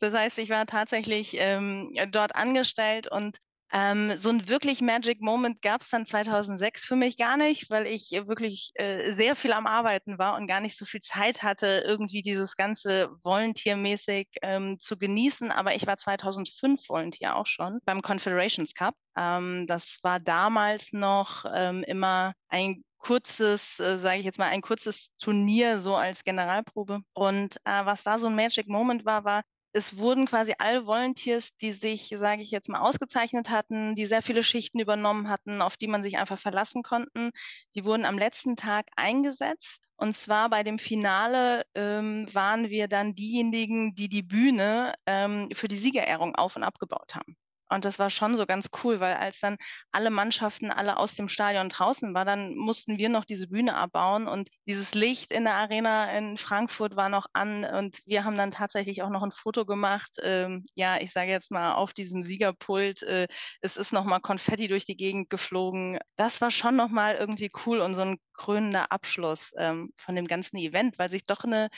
[0.00, 3.38] Das heißt, ich war tatsächlich ähm, dort angestellt und
[3.72, 7.86] ähm, so ein wirklich Magic Moment gab es dann 2006 für mich gar nicht, weil
[7.86, 11.82] ich wirklich äh, sehr viel am Arbeiten war und gar nicht so viel Zeit hatte,
[11.86, 15.50] irgendwie dieses ganze Volunteer-mäßig ähm, zu genießen.
[15.50, 18.94] Aber ich war 2005 Volunteer auch schon beim Confederations Cup.
[19.16, 24.62] Ähm, das war damals noch ähm, immer ein kurzes, äh, sage ich jetzt mal, ein
[24.62, 27.00] kurzes Turnier so als Generalprobe.
[27.14, 29.42] Und äh, was da so ein Magic Moment war, war,
[29.72, 34.22] es wurden quasi alle Volunteers, die sich, sage ich jetzt mal, ausgezeichnet hatten, die sehr
[34.22, 37.30] viele Schichten übernommen hatten, auf die man sich einfach verlassen konnten,
[37.74, 39.82] die wurden am letzten Tag eingesetzt.
[39.96, 45.68] Und zwar bei dem Finale ähm, waren wir dann diejenigen, die die Bühne ähm, für
[45.68, 47.36] die Siegerehrung auf und abgebaut haben.
[47.72, 49.56] Und das war schon so ganz cool, weil als dann
[49.90, 54.26] alle Mannschaften alle aus dem Stadion draußen waren, dann mussten wir noch diese Bühne abbauen
[54.28, 58.50] und dieses Licht in der Arena in Frankfurt war noch an und wir haben dann
[58.50, 60.16] tatsächlich auch noch ein Foto gemacht.
[60.22, 63.02] Ähm, ja, ich sage jetzt mal auf diesem Siegerpult.
[63.02, 63.28] Äh,
[63.60, 65.98] es ist noch mal Konfetti durch die Gegend geflogen.
[66.16, 70.26] Das war schon noch mal irgendwie cool und so ein krönender Abschluss ähm, von dem
[70.26, 71.68] ganzen Event, weil sich doch eine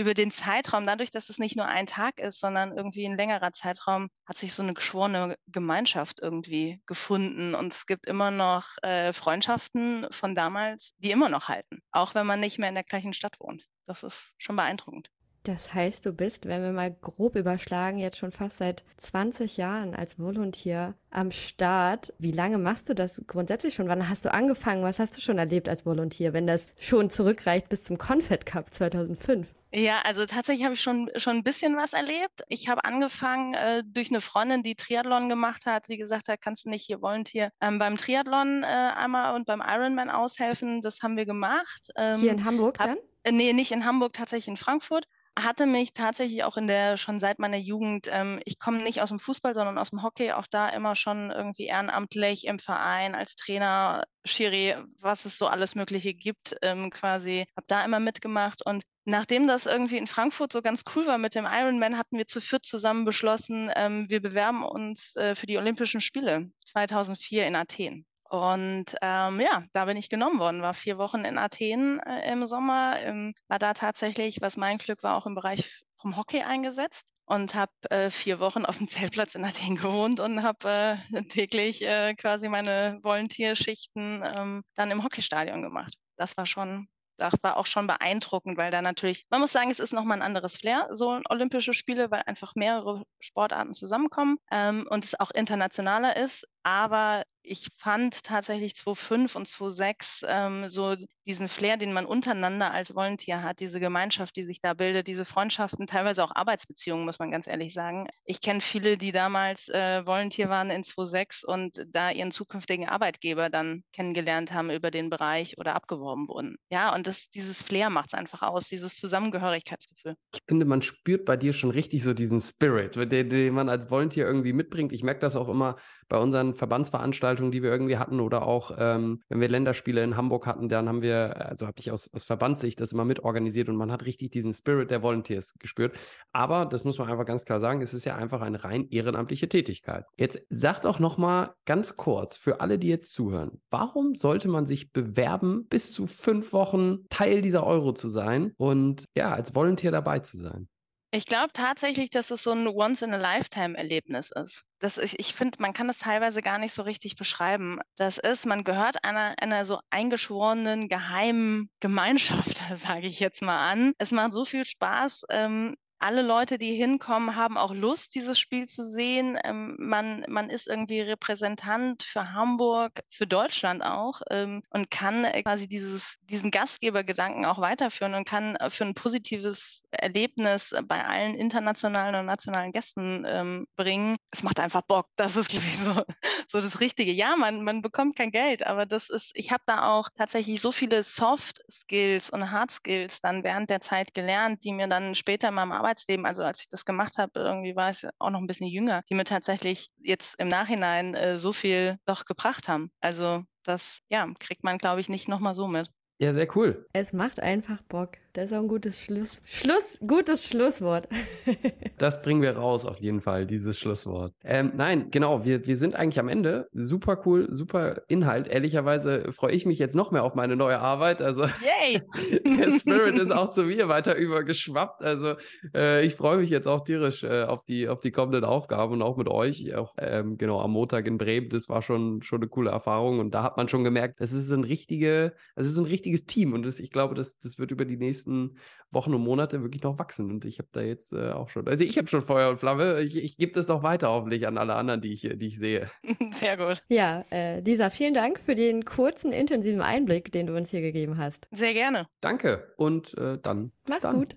[0.00, 3.52] über den Zeitraum, dadurch, dass es nicht nur ein Tag ist, sondern irgendwie ein längerer
[3.52, 7.54] Zeitraum, hat sich so eine geschworene Gemeinschaft irgendwie gefunden.
[7.54, 12.26] Und es gibt immer noch äh, Freundschaften von damals, die immer noch halten, auch wenn
[12.26, 13.66] man nicht mehr in der gleichen Stadt wohnt.
[13.86, 15.10] Das ist schon beeindruckend.
[15.42, 19.94] Das heißt, du bist, wenn wir mal grob überschlagen, jetzt schon fast seit 20 Jahren
[19.94, 22.12] als Volunteer am Start.
[22.18, 23.88] Wie lange machst du das grundsätzlich schon?
[23.88, 24.82] Wann hast du angefangen?
[24.82, 28.70] Was hast du schon erlebt als Volunteer, wenn das schon zurückreicht bis zum Confed Cup
[28.70, 29.46] 2005?
[29.72, 32.42] Ja, also tatsächlich habe ich schon, schon ein bisschen was erlebt.
[32.48, 36.64] Ich habe angefangen äh, durch eine Freundin, die Triathlon gemacht hat, die gesagt hat, kannst
[36.64, 40.80] du nicht hier Volunteer ähm, beim Triathlon äh, einmal und beim Ironman aushelfen.
[40.82, 41.90] Das haben wir gemacht.
[41.96, 42.98] Ähm, hier in Hamburg hab, dann?
[43.22, 45.06] Äh, nee, nicht in Hamburg, tatsächlich in Frankfurt
[45.38, 49.10] hatte mich tatsächlich auch in der, schon seit meiner Jugend, ähm, ich komme nicht aus
[49.10, 53.36] dem Fußball, sondern aus dem Hockey, auch da immer schon irgendwie ehrenamtlich im Verein, als
[53.36, 58.82] Trainer, Schiri, was es so alles Mögliche gibt, ähm, quasi, habe da immer mitgemacht und
[59.06, 62.40] Nachdem das irgendwie in Frankfurt so ganz cool war mit dem Ironman, hatten wir zu
[62.40, 68.06] viert zusammen beschlossen, ähm, wir bewerben uns äh, für die Olympischen Spiele 2004 in Athen.
[68.30, 72.46] Und ähm, ja, da bin ich genommen worden, war vier Wochen in Athen äh, im
[72.46, 77.12] Sommer, ähm, war da tatsächlich, was mein Glück war, auch im Bereich vom Hockey eingesetzt
[77.24, 81.82] und habe äh, vier Wochen auf dem Zeltplatz in Athen gewohnt und habe äh, täglich
[81.82, 85.96] äh, quasi meine Volunteerschichten ähm, dann im Hockeystadion gemacht.
[86.16, 86.86] Das war schon
[87.20, 90.22] das war auch schon beeindruckend, weil da natürlich, man muss sagen, es ist nochmal ein
[90.22, 96.16] anderes Flair, so Olympische Spiele, weil einfach mehrere Sportarten zusammenkommen ähm, und es auch internationaler
[96.16, 96.46] ist.
[96.62, 100.94] Aber ich fand tatsächlich 2.5 und 2.6 ähm, so
[101.26, 105.24] diesen Flair, den man untereinander als Volunteer hat, diese Gemeinschaft, die sich da bildet, diese
[105.24, 108.08] Freundschaften, teilweise auch Arbeitsbeziehungen, muss man ganz ehrlich sagen.
[108.24, 113.48] Ich kenne viele, die damals äh, Volunteer waren in 2.6 und da ihren zukünftigen Arbeitgeber
[113.48, 116.56] dann kennengelernt haben über den Bereich oder abgeworben wurden.
[116.70, 120.16] Ja, und das, dieses Flair macht es einfach aus, dieses Zusammengehörigkeitsgefühl.
[120.34, 123.90] Ich finde, man spürt bei dir schon richtig so diesen Spirit, den, den man als
[123.90, 124.92] Volunteer irgendwie mitbringt.
[124.92, 125.76] Ich merke das auch immer
[126.10, 130.46] bei unseren Verbandsveranstaltungen, die wir irgendwie hatten oder auch, ähm, wenn wir Länderspiele in Hamburg
[130.46, 133.92] hatten, dann haben wir, also habe ich aus, aus Verbandssicht das immer mitorganisiert und man
[133.92, 135.96] hat richtig diesen Spirit der Volunteers gespürt.
[136.32, 139.48] Aber das muss man einfach ganz klar sagen, es ist ja einfach eine rein ehrenamtliche
[139.48, 140.04] Tätigkeit.
[140.18, 144.66] Jetzt sagt auch noch mal ganz kurz für alle, die jetzt zuhören, warum sollte man
[144.66, 149.92] sich bewerben, bis zu fünf Wochen Teil dieser Euro zu sein und ja, als Volunteer
[149.92, 150.68] dabei zu sein?
[151.12, 154.64] Ich glaube tatsächlich, dass es so ein Once-in-a-Lifetime-Erlebnis ist.
[154.78, 157.80] Das ich ich finde, man kann das teilweise gar nicht so richtig beschreiben.
[157.96, 163.92] Das ist, man gehört einer, einer so eingeschworenen geheimen Gemeinschaft, sage ich jetzt mal an.
[163.98, 165.24] Es macht so viel Spaß.
[165.30, 169.38] Ähm, alle Leute, die hinkommen, haben auch Lust, dieses Spiel zu sehen.
[169.44, 175.42] Ähm, man, man ist irgendwie Repräsentant für Hamburg, für Deutschland auch ähm, und kann äh,
[175.42, 181.34] quasi dieses, diesen Gastgebergedanken auch weiterführen und kann äh, für ein positives Erlebnis bei allen
[181.34, 184.16] internationalen und nationalen Gästen ähm, bringen.
[184.30, 185.06] Es macht einfach Bock.
[185.20, 186.02] Das ist, glaube ich, so,
[186.48, 187.12] so das Richtige.
[187.12, 190.72] Ja, man, man bekommt kein Geld, aber das ist, ich habe da auch tatsächlich so
[190.72, 195.48] viele Soft Skills und Hard Skills dann während der Zeit gelernt, die mir dann später
[195.48, 198.40] in meinem Arbeit Arbeitsleben, also als ich das gemacht habe, irgendwie war ich auch noch
[198.40, 202.92] ein bisschen jünger, die mir tatsächlich jetzt im Nachhinein äh, so viel doch gebracht haben.
[203.00, 205.90] Also das, ja, kriegt man, glaube ich, nicht nochmal so mit.
[206.20, 206.86] Ja, sehr cool.
[206.92, 208.18] Es macht einfach Bock.
[208.32, 211.08] Das ist auch ein gutes Schluss, Schluss, gutes Schlusswort.
[211.98, 214.32] das bringen wir raus auf jeden Fall, dieses Schlusswort.
[214.44, 216.68] Ähm, nein, genau, wir, wir sind eigentlich am Ende.
[216.72, 218.46] Super cool, super Inhalt.
[218.46, 221.22] Ehrlicherweise freue ich mich jetzt noch mehr auf meine neue Arbeit.
[221.22, 222.02] Also Yay!
[222.56, 225.02] der Spirit ist auch zu mir weiter übergeschwappt.
[225.02, 225.34] Also
[225.74, 229.02] äh, ich freue mich jetzt auch tierisch äh, auf, die, auf die kommenden Aufgaben und
[229.02, 229.74] auch mit euch.
[229.74, 231.48] Auch ähm, genau am Montag in Bremen.
[231.48, 233.18] Das war schon, schon eine coole Erfahrung.
[233.18, 236.52] Und da hat man schon gemerkt, es ist ein richtige, es ist ein richtiges Team.
[236.52, 238.56] Und das, ich glaube, das, das wird über die nächsten nächsten
[238.92, 240.30] Wochen und Monate wirklich noch wachsen.
[240.30, 243.02] Und ich habe da jetzt äh, auch schon, also ich habe schon Feuer und Flamme.
[243.02, 245.88] Ich, ich gebe das noch weiter hoffentlich an alle anderen, die ich, die ich sehe.
[246.32, 246.82] Sehr gut.
[246.88, 251.18] Ja, äh, Lisa, vielen Dank für den kurzen, intensiven Einblick, den du uns hier gegeben
[251.18, 251.46] hast.
[251.52, 252.08] Sehr gerne.
[252.20, 253.70] Danke und äh, dann.
[253.88, 254.16] Mach's dann.
[254.16, 254.36] gut.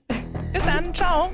[0.53, 0.93] Bis dann.
[0.93, 1.31] Ciao.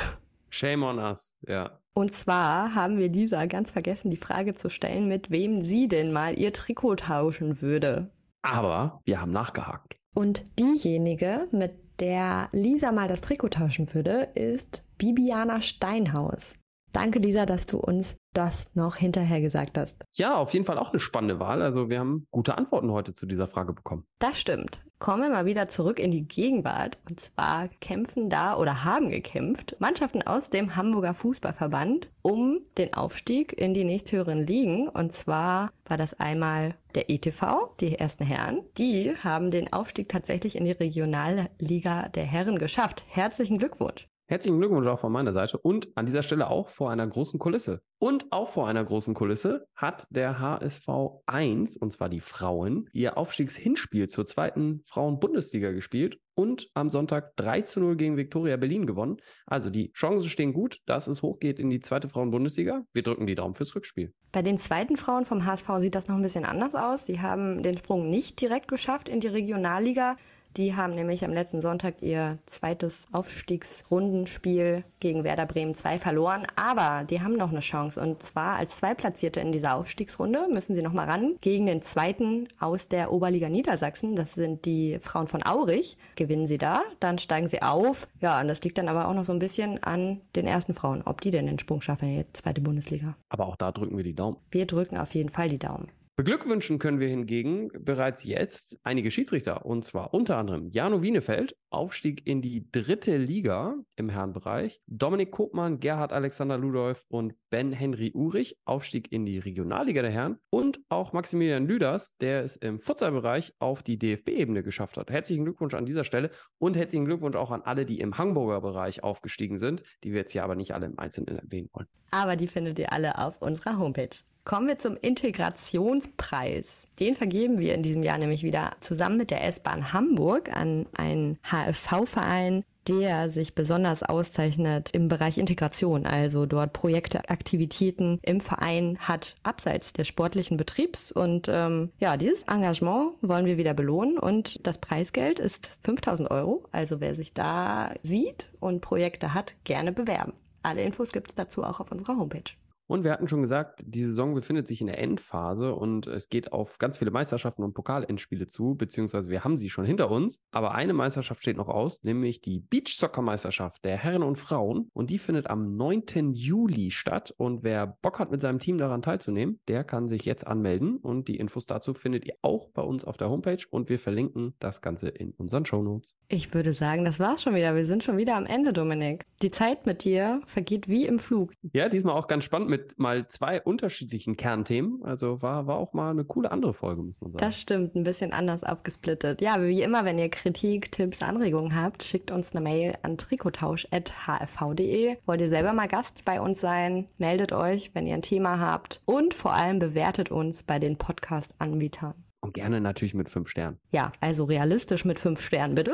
[0.50, 1.80] Shame on us, ja.
[1.94, 6.12] Und zwar haben wir Lisa ganz vergessen, die Frage zu stellen, mit wem sie denn
[6.12, 8.10] mal ihr Trikot tauschen würde.
[8.42, 9.96] Aber wir haben nachgehakt.
[10.14, 16.54] Und diejenige, mit der Lisa mal das Trikot tauschen würde, ist Bibiana Steinhaus.
[16.92, 19.96] Danke, Lisa, dass du uns das noch hinterher gesagt hast.
[20.12, 21.60] Ja, auf jeden Fall auch eine spannende Wahl.
[21.60, 24.04] Also wir haben gute Antworten heute zu dieser Frage bekommen.
[24.20, 24.80] Das stimmt.
[25.04, 26.96] Kommen wir mal wieder zurück in die Gegenwart.
[27.10, 33.52] Und zwar kämpfen da oder haben gekämpft Mannschaften aus dem Hamburger Fußballverband um den Aufstieg
[33.52, 34.88] in die nächsthöheren Ligen.
[34.88, 38.62] Und zwar war das einmal der ETV, die ersten Herren.
[38.78, 43.04] Die haben den Aufstieg tatsächlich in die Regionalliga der Herren geschafft.
[43.06, 44.06] Herzlichen Glückwunsch.
[44.26, 47.82] Herzlichen Glückwunsch auch von meiner Seite und an dieser Stelle auch vor einer großen Kulisse.
[47.98, 50.88] Und auch vor einer großen Kulisse hat der HSV
[51.26, 57.62] 1, und zwar die Frauen, ihr Aufstiegshinspiel zur zweiten Frauen-Bundesliga gespielt und am Sonntag 3
[57.62, 59.18] zu 0 gegen Viktoria Berlin gewonnen.
[59.44, 62.86] Also die Chancen stehen gut, dass es hochgeht in die zweite Frauen-Bundesliga.
[62.94, 64.14] Wir drücken die Daumen fürs Rückspiel.
[64.32, 67.04] Bei den zweiten Frauen vom HSV sieht das noch ein bisschen anders aus.
[67.04, 70.16] Die haben den Sprung nicht direkt geschafft in die Regionalliga.
[70.56, 76.46] Die haben nämlich am letzten Sonntag ihr zweites Aufstiegsrundenspiel gegen Werder Bremen 2 verloren.
[76.54, 78.00] Aber die haben noch eine Chance.
[78.00, 82.86] Und zwar als Zweitplatzierte in dieser Aufstiegsrunde müssen sie nochmal ran gegen den zweiten aus
[82.86, 84.14] der Oberliga Niedersachsen.
[84.14, 85.96] Das sind die Frauen von Aurich.
[86.14, 88.06] Gewinnen sie da, dann steigen sie auf.
[88.20, 91.02] Ja, und das liegt dann aber auch noch so ein bisschen an den ersten Frauen,
[91.04, 93.16] ob die denn den Sprung schaffen in die zweite Bundesliga.
[93.28, 94.36] Aber auch da drücken wir die Daumen.
[94.52, 95.88] Wir drücken auf jeden Fall die Daumen.
[96.16, 102.24] Beglückwünschen können wir hingegen bereits jetzt einige Schiedsrichter und zwar unter anderem Jano Wienefeld, Aufstieg
[102.24, 108.56] in die dritte Liga im Herrenbereich, Dominik Kopmann, Gerhard Alexander Ludolf und Ben Henry Urich,
[108.64, 113.82] Aufstieg in die Regionalliga der Herren und auch Maximilian Lüders, der es im Futsalbereich auf
[113.82, 115.10] die DFB-Ebene geschafft hat.
[115.10, 119.02] Herzlichen Glückwunsch an dieser Stelle und herzlichen Glückwunsch auch an alle, die im Hamburger Bereich
[119.02, 121.88] aufgestiegen sind, die wir jetzt hier aber nicht alle im Einzelnen erwähnen wollen.
[122.12, 124.16] Aber die findet ihr alle auf unserer Homepage.
[124.44, 126.84] Kommen wir zum Integrationspreis.
[127.00, 131.38] Den vergeben wir in diesem Jahr nämlich wieder zusammen mit der S-Bahn Hamburg an einen
[131.50, 139.36] HFV-Verein, der sich besonders auszeichnet im Bereich Integration, also dort Projekte, Aktivitäten im Verein hat,
[139.44, 141.10] abseits des sportlichen Betriebs.
[141.10, 146.64] Und ähm, ja, dieses Engagement wollen wir wieder belohnen und das Preisgeld ist 5000 Euro.
[146.70, 150.34] Also wer sich da sieht und Projekte hat, gerne bewerben.
[150.62, 152.52] Alle Infos gibt es dazu auch auf unserer Homepage.
[152.86, 156.52] Und wir hatten schon gesagt, die Saison befindet sich in der Endphase und es geht
[156.52, 160.40] auf ganz viele Meisterschaften und Pokalendspiele zu, beziehungsweise wir haben sie schon hinter uns.
[160.50, 164.90] Aber eine Meisterschaft steht noch aus, nämlich die Beach Soccer Meisterschaft der Herren und Frauen.
[164.92, 166.32] Und die findet am 9.
[166.32, 167.34] Juli statt.
[167.36, 170.98] Und wer Bock hat, mit seinem Team daran teilzunehmen, der kann sich jetzt anmelden.
[170.98, 174.54] Und die Infos dazu findet ihr auch bei uns auf der Homepage und wir verlinken
[174.58, 176.14] das Ganze in unseren Show Notes.
[176.28, 177.74] Ich würde sagen, das war's schon wieder.
[177.74, 179.24] Wir sind schon wieder am Ende, Dominik.
[179.42, 181.52] Die Zeit mit dir vergeht wie im Flug.
[181.72, 185.04] Ja, diesmal auch ganz spannend mit mal zwei unterschiedlichen Kernthemen.
[185.04, 187.44] Also war, war auch mal eine coole andere Folge, muss man sagen.
[187.44, 189.40] Das stimmt, ein bisschen anders aufgesplittet.
[189.40, 195.18] Ja, wie immer, wenn ihr Kritik, Tipps, Anregungen habt, schickt uns eine Mail an trikotausch.hfv.de.
[195.24, 197.06] Wollt ihr selber mal Gast bei uns sein?
[197.16, 199.00] Meldet euch, wenn ihr ein Thema habt.
[199.04, 202.14] Und vor allem bewertet uns bei den Podcast-Anbietern.
[202.40, 203.78] Und gerne natürlich mit fünf Sternen.
[203.92, 205.92] Ja, also realistisch mit fünf Sternen, bitte.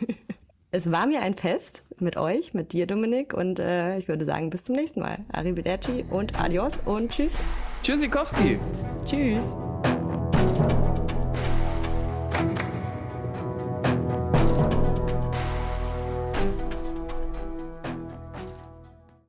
[0.70, 3.32] Es war mir ein Fest mit euch, mit dir, Dominik.
[3.32, 5.20] Und äh, ich würde sagen, bis zum nächsten Mal.
[5.32, 7.40] Arrivederci und adios und tschüss.
[7.82, 8.58] Tschüssikowski.
[9.06, 9.56] Tschüss.